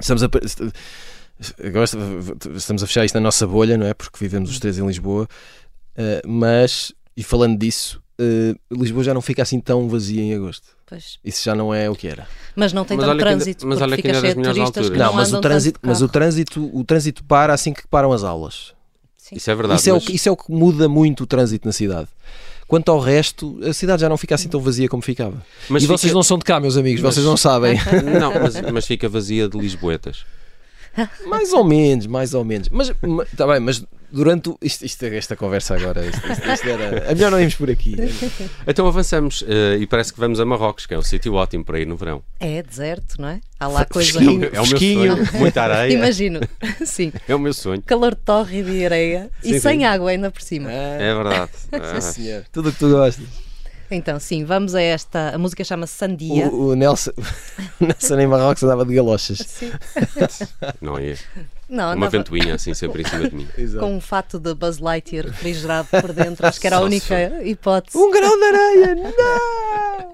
Estamos 0.00 0.22
a. 0.22 0.28
Agora 1.64 1.84
estamos 2.54 2.82
a 2.82 2.86
fechar 2.86 3.04
isto 3.04 3.14
na 3.14 3.20
nossa 3.20 3.46
bolha, 3.46 3.76
não 3.76 3.86
é? 3.86 3.94
Porque 3.94 4.18
vivemos 4.18 4.50
os 4.50 4.58
três 4.58 4.78
em 4.78 4.86
Lisboa. 4.86 5.28
Uh, 5.96 6.26
mas, 6.28 6.92
e 7.16 7.22
falando 7.22 7.58
disso, 7.58 8.02
uh, 8.20 8.58
Lisboa 8.74 9.04
já 9.04 9.14
não 9.14 9.20
fica 9.20 9.42
assim 9.42 9.60
tão 9.60 9.88
vazia 9.88 10.22
em 10.22 10.34
agosto. 10.34 10.66
Pois. 10.86 11.18
Isso 11.24 11.42
já 11.44 11.54
não 11.54 11.74
é 11.74 11.90
o 11.90 11.96
que 11.96 12.06
era. 12.06 12.26
Mas 12.54 12.72
não 12.72 12.84
tem 12.84 12.96
Mas 12.96 13.06
tanto 13.06 13.18
trânsito, 13.18 13.66
mas 13.66 13.80
olha 13.82 13.96
que 13.96 14.02
fica 14.02 14.08
ainda 14.08 14.18
é 14.18 14.20
cheio 14.20 14.34
das 14.34 14.34
de 14.34 14.40
melhores 14.40 14.76
alturas. 14.76 14.90
não, 14.90 15.06
Não, 15.06 15.12
mas 15.14 15.32
o 15.32 15.40
trânsito, 15.40 15.80
mas 15.82 16.02
o 16.02 16.08
trânsito, 16.08 16.70
o 16.78 16.84
trânsito 16.84 17.24
para 17.24 17.52
assim 17.52 17.72
que 17.72 17.86
param 17.88 18.12
as 18.12 18.22
aulas. 18.22 18.72
Isso 19.32 19.50
é 19.50 19.54
verdade. 19.54 19.80
Isso 19.80 19.90
é, 19.90 19.92
o 19.92 19.96
mas- 19.96 20.04
que, 20.04 20.14
isso 20.14 20.28
é 20.28 20.32
o 20.32 20.36
que 20.36 20.52
muda 20.52 20.88
muito 20.88 21.24
o 21.24 21.26
trânsito 21.26 21.66
na 21.66 21.72
cidade. 21.72 22.08
Quanto 22.66 22.90
ao 22.90 22.98
resto, 22.98 23.58
a 23.62 23.72
cidade 23.72 24.00
já 24.02 24.08
não 24.08 24.16
fica 24.16 24.34
assim 24.34 24.48
tão 24.48 24.60
vazia 24.60 24.88
como 24.88 25.00
ficava. 25.02 25.40
mas 25.68 25.82
e 25.84 25.86
vocês 25.86 26.00
fica- 26.02 26.14
não 26.14 26.22
são 26.22 26.36
de 26.36 26.44
cá, 26.44 26.58
meus 26.58 26.76
amigos, 26.76 27.00
Mas- 27.00 27.14
vocês 27.14 27.24
não 27.26 27.36
sabem. 27.36 27.78
Não, 28.20 28.32
mas, 28.34 28.60
mas 28.72 28.86
fica 28.86 29.08
vazia 29.08 29.48
de 29.48 29.56
Lisboetas. 29.56 30.24
mais 31.26 31.52
ou 31.52 31.64
menos, 31.64 32.06
mais 32.06 32.34
ou 32.34 32.44
menos. 32.44 32.68
Mas, 32.70 32.92
mas 33.02 33.28
tá 33.36 33.46
bem, 33.46 33.60
mas 33.60 33.84
durante 34.10 34.48
o, 34.50 34.58
isto, 34.62 34.84
isto- 34.84 35.04
esta 35.04 35.36
conversa 35.36 35.74
agora, 35.76 36.04
isto, 36.06 36.20
isto- 36.30 36.68
era, 36.68 36.98
é 37.10 37.14
melhor 37.14 37.30
não 37.30 37.38
irmos 37.40 37.54
por 37.54 37.70
aqui. 37.70 37.96
Então 38.66 38.86
avançamos 38.86 39.44
eh, 39.46 39.76
e 39.80 39.86
parece 39.86 40.12
que 40.12 40.18
vamos 40.20 40.40
a 40.40 40.44
Marrocos, 40.44 40.86
que 40.86 40.94
é 40.94 40.98
um 40.98 41.02
sítio 41.02 41.34
ótimo 41.34 41.64
para 41.64 41.78
ir 41.80 41.86
no 41.86 41.96
verão. 41.96 42.22
É 42.40 42.62
deserto, 42.62 43.20
não 43.20 43.28
é? 43.28 43.40
Há 43.58 43.68
lá 43.68 43.84
coisa. 43.84 44.18
É 44.18 44.28
o, 44.28 44.32
meu- 44.34 44.48
é 44.48 44.50
o 44.52 44.52
meu 44.54 44.64
Fresquinho. 44.66 45.16
sonho. 45.26 45.38
Muita 45.40 45.62
areia. 45.62 45.92
Imagino, 45.94 46.40
sim. 46.84 47.12
É 47.28 47.34
o 47.34 47.38
meu 47.38 47.54
sonho. 47.54 47.82
Calor 47.82 48.14
tórrido 48.14 48.70
e 48.72 48.84
areia 48.84 49.30
Sim, 49.42 49.54
e 49.54 49.60
sem 49.60 49.78
sim. 49.80 49.84
água 49.84 50.10
ainda 50.10 50.30
por 50.30 50.42
cima. 50.42 50.70
É 50.72 51.14
verdade. 51.14 51.50
Ah, 51.72 52.00
Sim, 52.00 52.12
senhor. 52.12 52.44
Tudo 52.52 52.68
o 52.68 52.72
que 52.72 52.78
tu 52.78 52.90
gostas. 52.90 53.24
Então, 53.90 54.18
sim, 54.18 54.44
vamos 54.44 54.74
a 54.74 54.82
esta. 54.82 55.34
A 55.34 55.38
música 55.38 55.62
chama-se 55.62 55.94
Sandia. 55.94 56.48
O, 56.48 56.68
o 56.68 56.74
Nelson, 56.74 57.12
o 57.80 57.84
Nelson 57.84 58.18
em 58.18 58.26
Marrocos 58.26 58.62
andava 58.62 58.84
de 58.84 58.94
galochas. 58.94 59.38
Sim. 59.38 59.72
não 60.80 60.98
é? 60.98 61.16
Não, 61.68 61.84
Uma 61.84 61.92
andava 61.94 62.10
ventoinha 62.10 62.54
assim 62.54 62.72
sempre 62.74 63.02
em 63.02 63.04
cima 63.04 63.28
de 63.28 63.34
mim. 63.34 63.48
com 63.78 63.96
um 63.96 64.00
fato 64.00 64.38
de 64.38 64.54
Buzz 64.54 64.78
Lightyear 64.78 65.26
refrigerado 65.26 65.88
por 65.88 66.12
dentro. 66.12 66.46
Acho 66.46 66.60
que 66.60 66.66
era 66.66 66.76
a 66.76 66.80
Só 66.80 66.84
única 66.84 67.42
hipótese. 67.44 67.98
Um 67.98 68.10
grão 68.10 68.38
de 68.38 68.44
areia! 68.44 68.94
Não! 68.94 70.12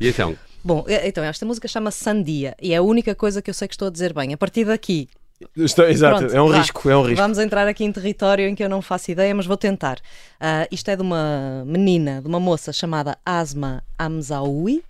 E 0.00 0.08
então, 0.08 0.36
Bom, 0.64 0.84
então, 0.88 1.24
esta 1.24 1.44
música 1.44 1.66
chama-se 1.66 2.04
Sandia 2.04 2.54
e 2.62 2.72
é 2.72 2.76
a 2.76 2.82
única 2.82 3.16
coisa 3.16 3.42
que 3.42 3.50
eu 3.50 3.54
sei 3.54 3.66
que 3.66 3.74
estou 3.74 3.88
a 3.88 3.90
dizer 3.90 4.12
bem. 4.12 4.32
A 4.32 4.36
partir 4.36 4.64
daqui, 4.64 5.08
Estou- 5.56 5.86
exato, 5.86 6.18
Pronto, 6.20 6.34
é 6.34 6.42
um 6.42 6.48
vá. 6.48 6.58
risco, 6.58 6.88
é 6.90 6.96
um 6.96 7.02
risco. 7.02 7.16
Vamos 7.16 7.38
entrar 7.38 7.66
aqui 7.68 7.84
em 7.84 7.92
território 7.92 8.48
em 8.48 8.54
que 8.54 8.62
eu 8.62 8.68
não 8.68 8.80
faço 8.82 9.10
ideia, 9.10 9.34
mas 9.34 9.46
vou 9.46 9.56
tentar. 9.56 9.98
Ah, 10.40 10.66
isto 10.70 10.88
é 10.90 10.96
de 10.96 11.02
uma 11.02 11.64
menina, 11.66 12.20
de 12.20 12.28
uma 12.28 12.40
moça 12.40 12.72
chamada 12.72 13.16
Asma 13.24 13.82
Amzaoui, 13.98 14.82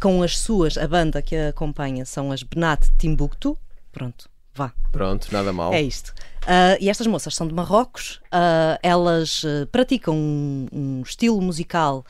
com 0.00 0.22
as 0.22 0.38
suas, 0.38 0.76
a 0.76 0.86
banda 0.86 1.22
que 1.22 1.34
a 1.36 1.48
acompanha 1.48 2.04
são 2.04 2.30
as 2.32 2.42
Benat 2.42 2.88
Timbuktu. 2.98 3.56
Pronto, 3.92 4.28
vá. 4.54 4.72
Pronto, 4.92 5.28
nada 5.32 5.52
mal. 5.52 5.72
É 5.72 5.80
isto. 5.80 6.12
Ah, 6.46 6.76
e 6.80 6.90
estas 6.90 7.06
moças 7.06 7.34
são 7.34 7.46
de 7.48 7.54
Marrocos, 7.54 8.20
ah, 8.30 8.78
elas 8.82 9.42
praticam 9.72 10.14
um, 10.14 10.66
um 10.72 11.02
estilo 11.02 11.40
musical 11.40 12.04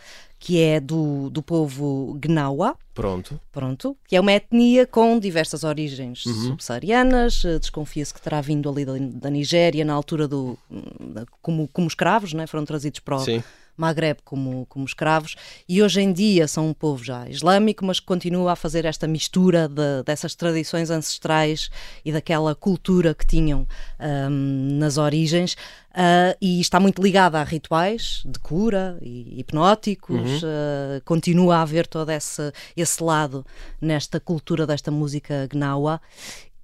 que 0.47 0.61
é 0.61 0.79
do, 0.79 1.31
do 1.31 1.43
povo 1.43 2.19
Gnawa, 2.21 2.77
Pronto. 2.93 3.41
pronto, 3.51 3.97
que 4.07 4.15
é 4.15 4.21
uma 4.21 4.31
etnia 4.31 4.87
com 4.87 5.19
diversas 5.19 5.65
origens 5.65 6.27
Uhum. 6.27 6.35
subsaarianas, 6.49 7.43
eh, 7.47 7.59
desconfia-se 7.59 8.13
que 8.13 8.21
terá 8.21 8.43
vindo 8.43 8.69
ali 8.69 8.85
da, 8.85 8.93
da 8.99 9.31
Nigéria 9.31 9.87
na 9.87 9.95
altura 9.95 10.29
do 10.29 10.59
da- 11.01 11.25
como, 11.41 11.67
como 11.69 11.87
escravos, 11.89 12.35
né? 12.35 12.47
foram 12.47 12.67
trazidos 12.67 13.01
para 13.01 13.17
o 13.17 13.21
Sim. 13.21 13.43
Maghreb 13.77 14.19
como, 14.25 14.67
como 14.67 14.85
escravos 14.85 15.35
e 15.69 15.83
hoje 15.83 16.01
em 16.01 16.13
dia 16.13 16.47
são 16.49 16.69
um 16.69 16.75
povo 16.75 17.03
já 17.03 17.29
islâmico, 17.29 17.85
mas 17.85 18.01
continua 18.01 18.53
a 18.53 18.57
fazer 18.57 18.85
esta 18.85 19.07
mistura 19.07 19.69
de- 19.69 20.03
dessas 20.05 20.35
tradições 20.35 20.91
ancestrais 20.91 21.71
e 22.05 22.13
daquela 22.13 22.55
cultura 22.55 23.15
que 23.15 23.27
tinham 23.27 23.67
ahm, 23.99 24.79
nas 24.79 24.97
origens 24.99 25.57
ah, 25.97 26.37
e 26.41 26.61
está 26.61 26.81
muito 26.81 27.01
ligada 27.03 27.41
a 27.41 27.45
rituais 27.45 28.23
de 28.25 28.39
cura 28.41 28.99
e 29.01 29.39
hipnóticos, 29.41 30.43
ah, 30.45 31.01
continua 31.05 31.57
a 31.57 31.63
haver 31.63 31.87
todo 31.87 32.11
esse, 32.11 32.53
esse 32.77 33.03
lado 33.03 33.45
nesta 33.81 34.19
cultura 34.19 34.67
desta 34.67 34.91
música 34.91 35.47
gnawa 35.53 36.01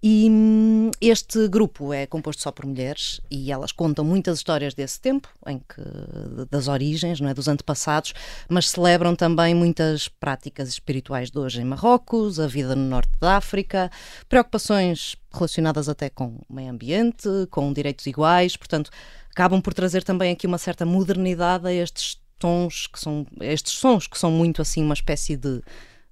e 0.03 0.29
hum, 0.31 0.91
este 0.99 1.47
grupo 1.47 1.93
é 1.93 2.07
composto 2.07 2.43
só 2.43 2.51
por 2.51 2.65
mulheres 2.65 3.21
e 3.31 3.53
elas 3.53 3.71
contam 3.71 4.03
muitas 4.03 4.39
histórias 4.39 4.73
desse 4.73 4.99
tempo, 4.99 5.29
em 5.47 5.59
que, 5.59 6.47
das 6.51 6.69
origens, 6.69 7.21
não 7.21 7.29
é, 7.29 7.35
dos 7.35 7.49
antepassados, 7.49 8.15
mas 8.49 8.71
celebram 8.71 9.15
também 9.15 9.55
muitas 9.55 10.09
práticas 10.09 10.71
espirituais 10.71 11.31
de 11.31 11.39
hoje 11.39 11.61
em 11.61 11.65
Marrocos, 11.65 12.41
a 12.41 12.47
vida 12.47 12.75
no 12.75 12.89
norte 12.89 13.13
da 13.21 13.37
África, 13.37 13.91
preocupações 14.27 15.17
relacionadas 15.33 15.87
até 15.87 16.09
com 16.09 16.41
o 16.49 16.55
meio 16.55 16.71
ambiente, 16.71 17.29
com 17.51 17.71
direitos 17.71 18.07
iguais, 18.07 18.57
portanto, 18.57 18.91
acabam 19.31 19.61
por 19.61 19.75
trazer 19.75 20.03
também 20.03 20.33
aqui 20.33 20.47
uma 20.47 20.59
certa 20.59 20.87
modernidade 20.87 21.67
a 21.67 21.73
estes 21.73 22.19
tons 22.39 22.87
que 22.87 22.99
são 22.99 23.27
estes 23.43 23.75
sons 23.75 24.07
que 24.07 24.19
são 24.19 24.31
muito 24.31 24.63
assim 24.63 24.83
uma 24.83 24.95
espécie 24.95 25.37
de 25.37 25.63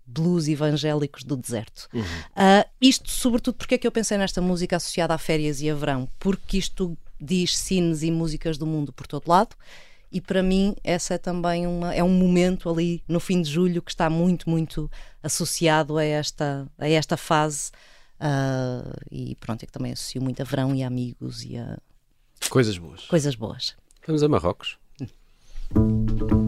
blues 0.09 0.49
evangélicos 0.49 1.23
do 1.23 1.37
deserto. 1.37 1.89
Ah, 2.35 2.67
isto, 2.81 3.11
sobretudo, 3.11 3.57
porque 3.57 3.75
é 3.75 3.79
que 3.79 3.87
eu 3.87 3.93
pensei 3.93 4.17
nesta 4.19 4.41
música 4.41 4.77
associada 4.77 5.15
a 5.15 5.19
férias 5.19 5.61
e 5.61 5.69
a 5.71 5.75
verão? 5.75 6.09
Porque 6.19 6.57
isto 6.59 6.97
diz 7.21 7.57
cines 7.57 8.03
e 8.03 8.11
músicas 8.11 8.57
do 8.57 8.67
mundo 8.67 8.93
por 8.93 9.07
todo 9.07 9.29
lado. 9.29 9.55
E 10.11 10.21
para 10.23 10.43
mim, 10.43 10.75
essa 10.83 11.15
é 11.15 11.19
também 11.19 11.67
uma, 11.67 11.95
é 11.95 12.03
um 12.03 12.09
momento 12.09 12.71
ali 12.71 13.03
no 13.07 13.21
fim 13.21 13.43
de 13.43 13.51
julho 13.51 13.83
que 13.83 13.91
está 13.91 14.09
muito, 14.09 14.49
muito 14.49 14.91
associado 15.23 15.99
a 15.99 16.05
esta, 16.05 16.67
a 16.79 16.89
esta 16.89 17.17
fase. 17.17 17.71
ah, 18.19 18.91
e 19.11 19.35
pronto, 19.37 19.63
é 19.63 19.67
que 19.67 19.73
também 19.73 19.93
associo 19.93 20.23
muito 20.23 20.41
a 20.41 20.45
verão 20.45 20.75
e 20.75 20.83
a 20.83 20.87
amigos 20.87 21.45
e 21.45 21.57
a 21.59 21.77
Coisas 22.49 22.79
boas. 22.79 23.03
coisas 23.03 23.35
boas. 23.35 23.77
vamos 24.07 24.23
a 24.23 24.29
Marrocos. 24.29 24.79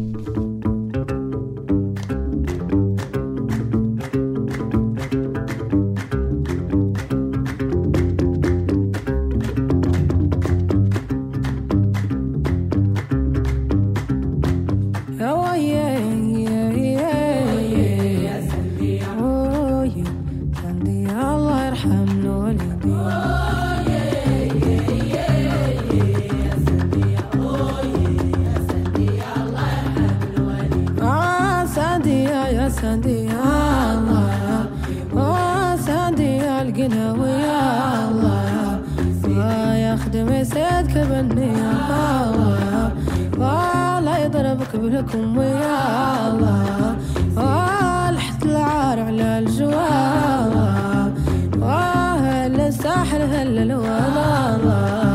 حقنا 36.80 37.12
ويا 37.12 38.08
الله. 38.08 38.80
ما 39.28 39.78
يخدم 39.88 40.44
سيدك 40.44 40.94
بالنية 41.10 41.70
الله. 42.24 42.90
ولا 43.38 44.18
يضربك 44.24 44.76
بلكم 44.76 45.36
ويا 45.38 46.28
الله. 46.28 46.96
والحت 47.36 48.42
العار 48.42 48.98
على 49.00 49.38
الجوال. 49.38 50.54
والساحل 51.60 53.22
هل 53.34 53.48
ولا 53.76 54.56
الله؟ 54.56 55.09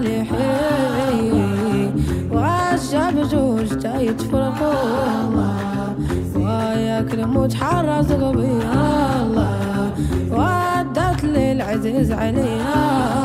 صالحي 0.00 1.92
وعشى 2.32 3.04
جوج 3.30 3.68
تا 3.78 4.00
يتفرقوا 4.00 4.72
الله 5.24 5.94
ويا 6.36 7.02
كرم 7.02 7.36
وتحرز 7.36 8.12
قلبي 8.12 8.52
الله 9.22 9.92
وعدت 10.32 11.24
للعزيز 11.24 12.10
العزيز 12.10 12.12
عليا 12.12 12.60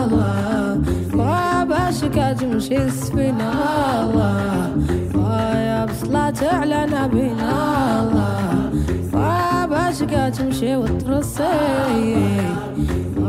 الله 0.03 0.81
وباش 1.13 1.99
كتمشي 2.15 2.77
السفينة. 2.77 3.51
الله 4.01 4.69
ويا 5.15 5.85
بصلاة 5.85 6.39
على 6.53 6.85
نبينا. 6.93 7.51
الله 7.99 8.43
وباش 9.13 10.03
كتمشي 10.03 10.75
وترصي 10.75 11.55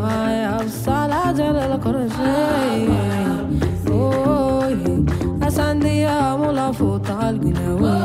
ويا 0.06 0.58
بالصلاة 0.58 1.40
على 1.40 1.76
الكرسي 1.76 2.88
اوي 3.88 5.06
اساندي 5.48 6.02
يا 6.02 6.36
مولا 6.36 6.72
فوت 6.72 7.10
القناوي 7.10 8.02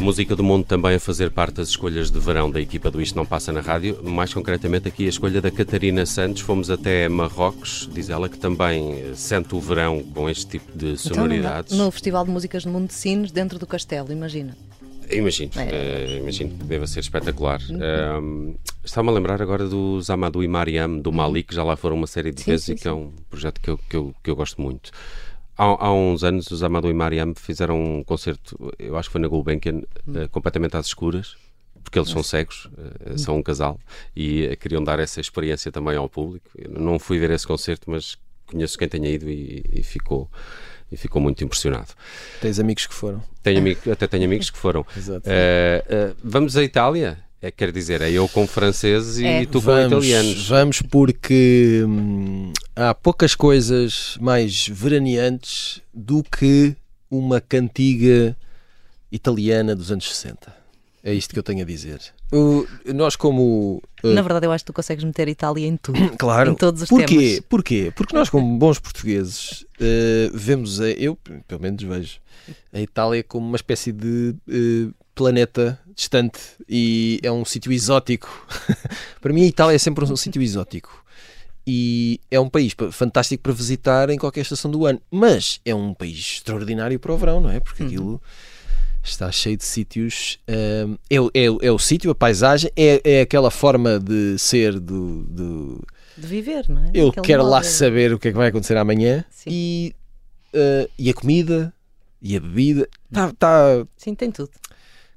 A 0.00 0.02
música 0.02 0.34
do 0.34 0.42
mundo 0.42 0.64
também 0.64 0.94
a 0.94 0.98
fazer 0.98 1.30
parte 1.30 1.56
das 1.56 1.68
escolhas 1.68 2.10
de 2.10 2.18
verão 2.18 2.50
da 2.50 2.58
equipa 2.58 2.90
do 2.90 3.02
Isto 3.02 3.16
Não 3.16 3.26
Passa 3.26 3.52
na 3.52 3.60
Rádio, 3.60 4.02
mais 4.02 4.32
concretamente 4.32 4.88
aqui 4.88 5.04
a 5.04 5.10
escolha 5.10 5.42
da 5.42 5.50
Catarina 5.50 6.06
Santos. 6.06 6.40
Fomos 6.40 6.70
até 6.70 7.06
Marrocos, 7.06 7.86
diz 7.92 8.08
ela 8.08 8.26
que 8.26 8.38
também 8.38 8.94
eh, 8.98 9.12
sente 9.14 9.54
o 9.54 9.60
verão 9.60 10.02
com 10.02 10.26
este 10.30 10.46
tipo 10.46 10.72
de 10.72 10.92
Então, 10.92 10.96
sonoridades. 11.14 11.76
no 11.76 11.90
Festival 11.90 12.24
de 12.24 12.30
Músicas 12.30 12.64
do 12.64 12.70
Mundo 12.70 12.86
de 12.88 12.94
Sines, 12.94 13.30
dentro 13.30 13.58
do 13.58 13.66
castelo, 13.66 14.10
imagina. 14.10 14.56
Imagino, 15.10 15.50
É. 15.56 15.68
eh, 15.70 16.16
imagino 16.22 16.50
que 16.56 16.64
deva 16.64 16.86
ser 16.86 17.00
espetacular. 17.00 17.60
Um, 17.70 18.54
Está-me 18.82 19.10
a 19.10 19.12
lembrar 19.12 19.42
agora 19.42 19.68
do 19.68 20.00
Zamadou 20.00 20.42
e 20.42 20.48
Mariam, 20.48 20.98
do 20.98 21.12
Mali, 21.12 21.42
que 21.42 21.54
já 21.54 21.62
lá 21.62 21.76
foram 21.76 21.96
uma 21.96 22.06
série 22.06 22.30
de 22.32 22.38
Uhum. 22.40 22.44
Sim, 22.44 22.50
vezes 22.52 22.64
sim, 22.64 22.72
e 22.72 22.76
que 22.76 22.88
é 22.88 22.92
um 22.92 23.12
projeto 23.28 23.60
que 23.60 23.68
eu, 23.68 23.76
que 23.76 23.96
eu, 23.96 24.14
que 24.24 24.30
eu 24.30 24.34
gosto 24.36 24.62
muito. 24.62 24.90
Há, 25.62 25.86
há 25.88 25.92
uns 25.92 26.24
anos, 26.24 26.50
os 26.50 26.60
Zamadou 26.60 26.90
e 26.90 26.94
Mariam 26.94 27.34
fizeram 27.34 27.78
um 27.78 28.02
concerto, 28.02 28.72
eu 28.78 28.96
acho 28.96 29.10
que 29.10 29.12
foi 29.12 29.20
na 29.20 29.28
Gulbenkian, 29.28 29.82
Hum. 30.08 30.26
completamente 30.30 30.74
às 30.74 30.86
escuras, 30.86 31.36
porque 31.84 31.98
eles 31.98 32.08
são 32.08 32.22
cegos, 32.22 32.70
eh, 33.04 33.18
são 33.18 33.36
um 33.36 33.42
casal, 33.42 33.78
e 34.16 34.46
eh, 34.46 34.56
queriam 34.56 34.82
dar 34.82 34.98
essa 34.98 35.20
experiência 35.20 35.70
também 35.70 35.96
ao 35.96 36.08
público. 36.08 36.48
Eu 36.56 36.70
não 36.70 36.98
fui 36.98 37.18
ver 37.18 37.30
esse 37.30 37.46
concerto, 37.46 37.90
mas 37.90 38.16
conheço 38.46 38.78
quem 38.78 38.88
tenha 38.88 39.10
ido 39.10 39.28
e, 39.28 39.62
e 39.70 39.82
ficou, 39.82 40.30
e 40.90 40.96
ficou 40.96 41.20
muito 41.20 41.44
impressionado. 41.44 41.92
Tens 42.40 42.58
amigos 42.58 42.86
que 42.86 42.94
foram. 42.94 43.22
Tenho 43.42 43.76
até 43.92 44.06
tenho 44.06 44.24
amigos 44.24 44.48
que 44.48 44.56
foram. 44.56 44.86
Exato. 44.96 45.22
Eh, 45.26 45.84
eh, 45.88 46.12
vamos 46.24 46.56
à 46.56 46.62
Itália? 46.62 47.18
É, 47.42 47.50
quer 47.50 47.72
dizer, 47.72 48.02
é 48.02 48.10
eu 48.10 48.28
com 48.28 48.46
franceses 48.46 49.18
e 49.18 49.24
É. 49.24 49.46
tu 49.46 49.52
com 49.52 49.60
vamos, 49.60 50.04
italianos. 50.06 50.48
Vamos 50.48 50.82
porque 50.82 51.82
hum, 51.86 52.52
há 52.76 52.94
poucas 52.94 53.34
coisas 53.34 54.18
mais 54.20 54.68
veraneantes 54.68 55.80
do 55.92 56.22
que 56.22 56.76
uma 57.10 57.40
cantiga 57.40 58.36
italiana 59.10 59.74
dos 59.74 59.90
anos 59.90 60.08
60. 60.14 60.54
É 61.02 61.14
isto 61.14 61.32
que 61.32 61.38
eu 61.38 61.42
tenho 61.42 61.62
a 61.62 61.64
dizer. 61.64 61.98
O- 62.30 62.66
nós 62.92 63.16
como... 63.16 63.82
uh, 64.04 64.08
Na 64.08 64.20
verdade, 64.20 64.44
eu 64.46 64.52
acho 64.52 64.62
que 64.62 64.70
tu 64.70 64.74
consegues 64.74 65.02
meter 65.02 65.26
Itália 65.28 65.66
em 65.66 65.76
tudo. 65.78 65.98
Claro. 66.18 66.50
Em 66.52 66.54
todos 66.54 66.82
os 66.82 66.88
Porquê? 66.90 67.06
temas. 67.16 67.40
Porquê? 67.48 67.92
Porque 67.96 68.14
nós, 68.14 68.28
como 68.28 68.58
bons 68.58 68.78
portugueses, 68.78 69.64
eh, 69.80 70.30
vemos, 70.34 70.78
a, 70.78 70.90
eu 70.90 71.16
pelo 71.48 71.62
menos 71.62 71.82
vejo, 71.82 72.18
a 72.70 72.80
Itália 72.80 73.24
como 73.24 73.46
uma 73.48 73.56
espécie 73.56 73.92
de 73.92 74.34
eh, 74.46 74.92
planeta 75.14 75.80
distante 76.04 76.40
e 76.68 77.20
é 77.22 77.30
um 77.30 77.44
sítio 77.44 77.70
exótico. 77.70 78.28
para 79.20 79.32
mim, 79.34 79.42
a 79.42 79.46
Itália 79.46 79.74
é 79.74 79.78
sempre 79.78 80.02
um 80.04 80.16
sítio 80.16 80.40
exótico. 80.40 81.04
E 81.66 82.18
é 82.30 82.40
um 82.40 82.48
país 82.48 82.72
pa- 82.72 82.90
fantástico 82.90 83.42
para 83.42 83.52
visitar 83.52 84.08
em 84.08 84.16
qualquer 84.16 84.40
estação 84.40 84.70
do 84.70 84.86
ano, 84.86 85.00
mas 85.10 85.60
é 85.64 85.74
um 85.74 85.92
país 85.92 86.16
extraordinário 86.18 86.98
para 86.98 87.12
o 87.12 87.16
verão, 87.18 87.38
não 87.40 87.50
é? 87.50 87.60
Porque 87.60 87.82
aquilo 87.82 88.20
está 89.04 89.30
cheio 89.30 89.58
de 89.58 89.64
sítios. 89.64 90.38
hum, 90.48 90.96
é, 91.10 91.20
o- 91.20 91.30
é, 91.34 91.44
é 91.66 91.70
o 91.70 91.78
sítio, 91.78 92.10
a 92.10 92.14
paisagem, 92.14 92.70
é, 92.74 93.00
é 93.04 93.20
aquela 93.20 93.50
forma 93.50 94.00
de 94.00 94.38
ser 94.38 94.80
do- 94.80 95.22
do, 95.24 95.84
De 96.16 96.26
viver, 96.26 96.66
não 96.68 96.82
é? 96.82 96.90
eu 96.94 97.08
Aquele 97.08 97.26
quero 97.26 97.42
lá 97.44 97.62
saber 97.62 98.14
o 98.14 98.18
que 98.18 98.28
é 98.28 98.30
que 98.32 98.36
vai 98.38 98.48
acontecer 98.48 98.76
amanhã 98.78 99.22
Sim. 99.30 99.50
e, 99.52 99.94
eh, 100.54 100.88
e 100.98 101.10
a 101.10 101.14
comida 101.14 101.72
e 102.22 102.36
a 102.36 102.40
bebida. 102.40 102.88
Tá, 103.12 103.32
tá, 103.38 103.86
Sim, 103.98 104.14
tem 104.14 104.30
tudo. 104.30 104.50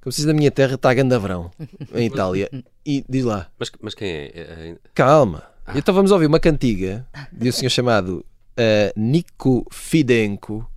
Como 0.03 0.11
se 0.11 0.17
diz 0.17 0.25
na 0.25 0.33
minha 0.33 0.51
terra, 0.51 0.75
está 0.75 0.93
gandavrão 0.93 1.49
em 1.95 2.07
Itália. 2.07 2.49
E 2.85 3.05
diz 3.07 3.23
lá, 3.23 3.47
Mas, 3.57 3.71
mas 3.81 3.95
quem 3.95 4.09
é? 4.09 4.25
É- 4.35 4.75
calma. 4.93 5.43
Então 5.73 5.95
vamos 5.95 6.11
ouvir 6.11 6.25
uma 6.25 6.41
cantiga 6.41 7.07
de 7.31 7.47
um 7.47 7.51
senhor 7.53 7.69
chamado 7.69 8.25
eh, 8.57 8.91
Nico 8.97 9.65
Fidenco, 9.71 10.69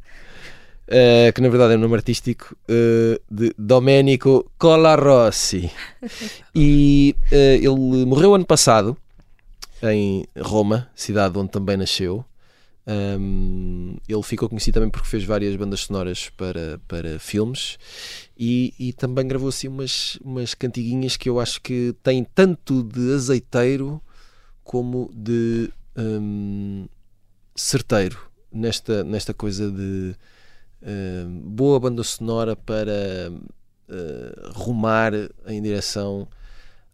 eh, 0.87 1.33
que 1.33 1.41
na 1.41 1.49
verdade 1.49 1.75
é 1.75 1.77
um 1.77 1.81
nome 1.81 1.97
artístico, 1.97 2.57
eh, 2.69 3.21
de 3.29 3.53
Domenico 3.59 4.49
Colarossi. 4.57 5.73
E 6.55 7.15
ele 7.31 8.07
morreu 8.07 8.35
ano 8.35 8.47
passado 8.47 8.97
em 9.83 10.25
Roma, 10.39 10.89
cidade 10.95 11.37
onde 11.37 11.51
também 11.51 11.77
nasceu. 11.77 12.25
Um, 12.89 13.97
ele 14.09 14.23
ficou 14.23 14.49
conhecido 14.49 14.75
também 14.75 14.91
porque 14.91 15.09
fez 15.09 15.25
várias 15.25 15.57
bandas 15.57 15.81
sonoras 15.81 16.31
para, 16.37 16.81
para 16.87 17.19
filmes 17.19 17.79
e, 18.39 18.73
e 18.79 18.93
também 18.93 19.27
gravou 19.27 19.49
assim 19.49 19.67
umas, 19.67 20.17
umas 20.23 20.55
cantiguinhas 20.55 21.17
que 21.17 21.29
eu 21.29 21.41
acho 21.41 21.61
que 21.61 21.97
têm 22.03 22.23
tanto 22.23 22.85
de 22.85 23.13
azeiteiro 23.13 24.01
como 24.63 25.11
de 25.13 25.69
hum, 25.97 26.87
certeiro 27.57 28.19
nesta, 28.53 29.03
nesta 29.03 29.35
coisa 29.35 29.69
de 29.69 30.15
eh, 30.83 31.25
boa 31.29 31.81
banda 31.81 32.05
sonora 32.05 32.55
para 32.55 32.93
eh, 33.89 34.51
rumar 34.55 35.13
em 35.49 35.61
direção 35.61 36.29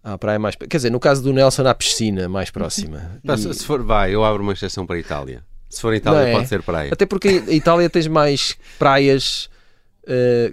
à 0.03 0.17
praia 0.17 0.39
mais. 0.39 0.57
Quer 0.57 0.77
dizer, 0.77 0.91
no 0.91 0.99
caso 1.01 1.23
do 1.23 1.33
Nelson, 1.35 1.67
à 1.67 1.75
piscina 1.75 2.29
mais 2.29 2.51
próxima. 2.51 3.21
Se 3.37 3.49
E- 3.51 3.55
se 3.55 3.65
for, 3.67 3.83
vai, 3.83 4.15
eu 4.15 4.25
abro 4.25 4.43
uma 4.43 4.53
exceção 4.55 4.87
para 4.87 4.97
a 4.97 4.99
Itália. 4.99 5.45
Se 5.75 5.81
for 5.81 5.95
Itália, 5.95 6.29
é? 6.29 6.33
pode 6.33 6.49
ser 6.49 6.63
praia. 6.63 6.91
Até 6.93 7.07
porque 7.07 7.29
a 7.49 7.53
Itália 7.53 7.89
tens 7.89 8.07
mais 8.07 8.57
praias 8.79 9.49
eh, 10.07 10.53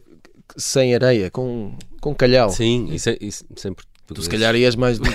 sem 0.56 0.96
areia, 0.96 1.30
com, 1.30 1.76
com 2.00 2.16
calhau. 2.16 2.50
Sim, 2.50 2.88
isso, 2.94 3.10
é- 3.10 3.18
isso 3.20 3.46
sempre. 3.56 3.86
Tu 4.08 4.22
se 4.24 4.30
calhar 4.30 4.56
ias 4.56 4.76
mais 4.76 4.98
do... 4.98 5.10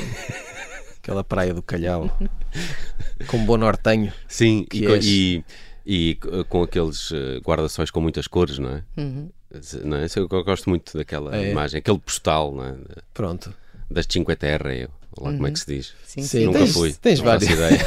aquela 1.03 1.25
praia 1.25 1.53
do 1.55 1.63
calhau 1.63 2.11
com 3.27 3.45
bom 3.45 3.57
nortenho. 3.57 4.13
Sim, 4.29 4.67
e, 4.73 4.87
és. 4.87 5.05
e, 5.07 5.45
e 5.87 6.19
c- 6.23 6.45
com 6.49 6.63
aqueles 6.63 7.11
eh, 7.13 7.41
guarda-sóis 7.45 7.91
com 7.91 8.01
muitas 8.01 8.27
cores, 8.27 8.59
não 8.59 8.71
é? 8.71 8.83
Uhum. 8.97 9.31
Não 9.85 9.97
é? 9.99 10.05
Isso 10.07 10.19
Eu 10.19 10.29
eu 10.31 10.45
gosto 10.45 10.69
muito 10.69 10.97
daquela 10.97 11.35
É. 11.37 11.51
imagem, 11.51 11.79
aquele 11.79 11.99
postal 11.99 12.55
não 12.55 12.65
é? 12.67 12.75
Pronto. 13.13 13.53
das 13.91 14.07
Cinque 14.09 14.35
Terre, 14.37 14.85
ou 14.85 14.91
lá 15.19 15.33
como 15.33 15.47
é 15.47 15.51
que 15.51 15.59
se 15.61 15.67
diz. 15.67 15.93
Sim, 16.07 16.23
Sim. 16.23 16.45
Nunca 16.47 16.59
tens- 16.61 16.73
fui. 16.73 16.93
tens 16.95 17.21
não 17.21 17.27
faço 17.33 17.47
vários. 17.47 17.59
ideia. 17.75 17.87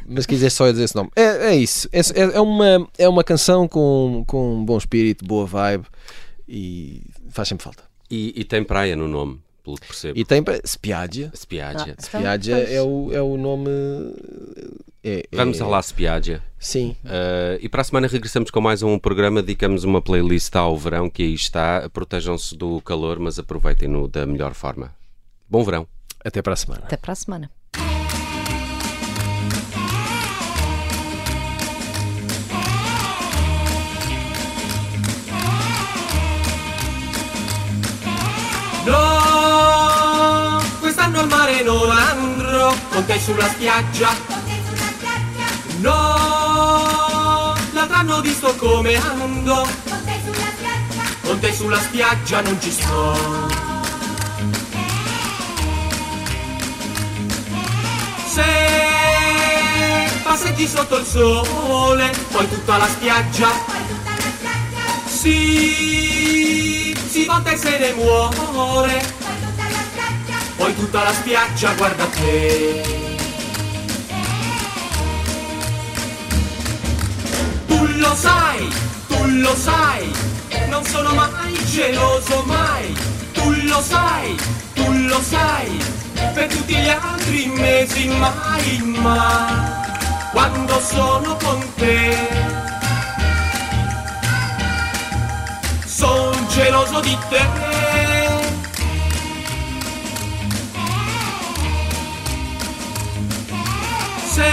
Mas 0.06 0.26
quiser 0.26 0.50
só 0.50 0.70
dizer 0.70 0.84
esse 0.84 0.94
nome. 0.96 1.10
É, 1.16 1.48
é 1.52 1.56
isso. 1.56 1.88
É, 1.92 2.00
é- 2.00 2.36
é 2.36 2.40
uma, 2.40 2.88
é 2.98 3.08
uma 3.08 3.24
canção 3.24 3.66
com, 3.68 4.24
com 4.26 4.56
um 4.56 4.64
bom 4.64 4.76
espírito, 4.78 5.24
boa 5.24 5.46
vibe 5.46 5.84
e 6.48 7.02
faz 7.30 7.48
sempre 7.48 7.64
falta. 7.64 7.82
E, 8.10 8.32
e 8.36 8.44
tem 8.44 8.62
praia 8.62 8.94
no 8.94 9.08
nome, 9.08 9.40
pelo 9.62 9.76
que 9.76 9.86
percebo. 9.86 10.18
E 10.18 10.24
tem 10.24 10.42
para 10.42 10.60
Spiaggia. 10.66 11.30
Spiaggia. 11.34 11.94
Ah, 11.98 12.02
Spiaggia 12.02 12.56
pois. 12.56 12.70
é 12.70 12.82
o, 12.82 13.10
é 13.12 13.22
o 13.22 13.36
nome. 13.36 13.70
É, 15.02 15.20
é- 15.30 15.36
Vamos 15.36 15.58
lá, 15.58 15.82
Spiaggia. 15.82 16.42
Sim. 16.58 16.96
Uh, 17.04 17.58
e 17.60 17.68
para 17.68 17.80
a 17.82 17.84
semana 17.84 18.06
regressamos 18.06 18.50
com 18.50 18.60
mais 18.60 18.82
um 18.82 18.98
programa. 18.98 19.42
Dedicamos 19.42 19.84
uma 19.84 20.00
playlist 20.00 20.54
ao 20.56 20.76
verão 20.78 21.10
que 21.10 21.22
aí 21.22 21.34
está. 21.34 21.88
Protejam-se 21.92 22.56
do 22.56 22.80
calor, 22.80 23.18
mas 23.18 23.38
aproveitem-no 23.38 24.08
da 24.08 24.24
melhor 24.26 24.54
forma. 24.54 24.94
Bom 25.48 25.62
verão. 25.64 25.86
Até 26.24 26.40
para 26.40 26.54
a 26.54 26.56
semana. 26.56 26.82
Até 26.86 26.96
para 26.96 27.12
a 27.12 27.16
semana. 27.16 27.50
No, 38.86 40.62
quest'anno 40.80 41.20
al 41.20 41.28
mare 41.28 41.62
non 41.62 41.90
andrò 41.90 42.74
con 42.90 43.04
te 43.04 43.18
sulla 43.18 43.46
spiaggia. 43.48 44.08
No, 45.80 47.54
l'altro 47.72 47.96
anno 47.96 48.20
visto 48.22 48.54
come 48.56 48.96
ando. 48.96 49.66
Con 51.22 51.38
te 51.40 51.52
sulla 51.52 51.78
spiaggia 51.78 52.40
non 52.40 52.60
ci 52.60 52.70
sto. 52.70 53.53
Se 58.34 58.42
passeggi 60.24 60.66
sotto 60.66 60.96
il 60.98 61.06
sole, 61.06 62.10
poi 62.32 62.48
tutta 62.48 62.78
la 62.78 62.88
spiaggia. 62.88 63.48
Si, 65.06 66.96
si 67.08 67.24
volta 67.26 67.52
e 67.52 67.56
se 67.56 67.78
ne 67.78 67.92
muore. 67.92 69.06
Poi 70.56 70.74
tutta 70.74 71.04
la 71.04 71.12
spiaggia 71.12 71.74
guarda 71.74 72.06
te. 72.06 72.82
Tu 77.68 77.86
lo 77.98 78.14
sai, 78.16 78.68
tu 79.06 79.24
lo 79.26 79.54
sai, 79.54 80.12
non 80.70 80.84
sono 80.84 81.14
mai 81.14 81.54
geloso 81.66 82.42
mai. 82.46 82.96
Tu 83.30 83.52
lo 83.68 83.80
sai, 83.80 84.36
tu 84.74 84.92
lo 85.06 85.22
sai, 85.22 85.78
per 86.32 86.46
tutti 86.46 86.74
gli 86.74 86.88
altri 86.88 87.46
mesi 87.46 88.08
mai, 88.08 88.78
ma 89.00 89.82
quando 90.32 90.80
sono 90.80 91.36
con 91.36 91.74
te. 91.76 92.16
Son 95.86 96.46
geloso 96.48 97.00
di 97.00 97.16
te. 97.28 97.42
Se 104.32 104.50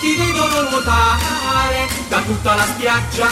ti 0.00 0.16
vedono 0.16 0.68
nuotare 0.70 1.88
da 2.08 2.20
tutta 2.22 2.54
la 2.56 2.64
spiaggia, 2.64 3.28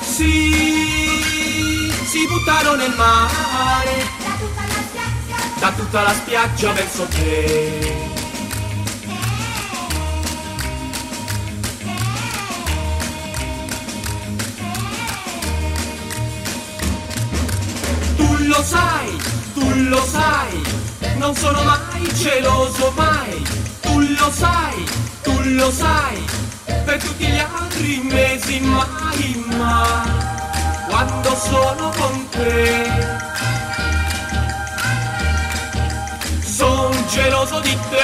si, 0.00 1.92
si 2.04 2.26
buttano 2.28 2.76
nel 2.76 2.94
mare, 2.96 4.25
da 5.58 5.72
tutta 5.72 6.02
la 6.02 6.12
spiaggia 6.12 6.72
verso 6.72 7.06
te. 7.06 8.14
Tu 18.16 18.36
lo 18.46 18.62
sai, 18.62 19.16
tu 19.54 19.72
lo 19.88 20.04
sai, 20.04 20.62
non 21.16 21.34
sono 21.34 21.62
mai 21.62 22.12
geloso 22.14 22.92
mai. 22.96 23.44
Tu 23.80 24.00
lo 24.00 24.30
sai, 24.30 24.84
tu 25.22 25.32
lo 25.42 25.70
sai, 25.70 26.24
per 26.84 27.02
tutti 27.02 27.26
gli 27.26 27.38
altri 27.38 28.00
mesi 28.02 28.60
mai, 28.60 29.44
ma 29.56 30.04
quando 30.88 31.36
sono 31.36 31.92
con 31.96 32.28
te. 32.30 33.35
Geloso 37.16 37.60
di 37.60 37.78
te. 37.88 38.02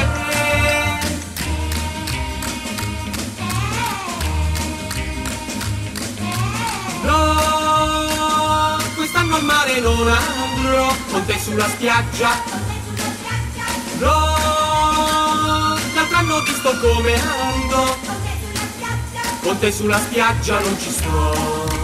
No, 7.03 8.79
quest'anno 8.97 9.37
al 9.37 9.45
mare 9.45 9.81
non 9.81 10.09
andrò 10.09 10.95
con 11.11 11.25
te 11.27 11.39
sulla 11.39 11.69
spiaggia. 11.69 12.31
No, 13.99 15.77
l'altro 15.95 16.17
anno 16.17 16.35
ho 16.37 16.43
visto 16.43 16.71
come 16.79 17.15
ando. 17.15 17.97
Con 19.43 19.59
te 19.59 19.71
sulla 19.71 19.99
spiaggia 19.99 20.59
non 20.61 20.79
ci 20.81 20.91
sto. 20.91 21.82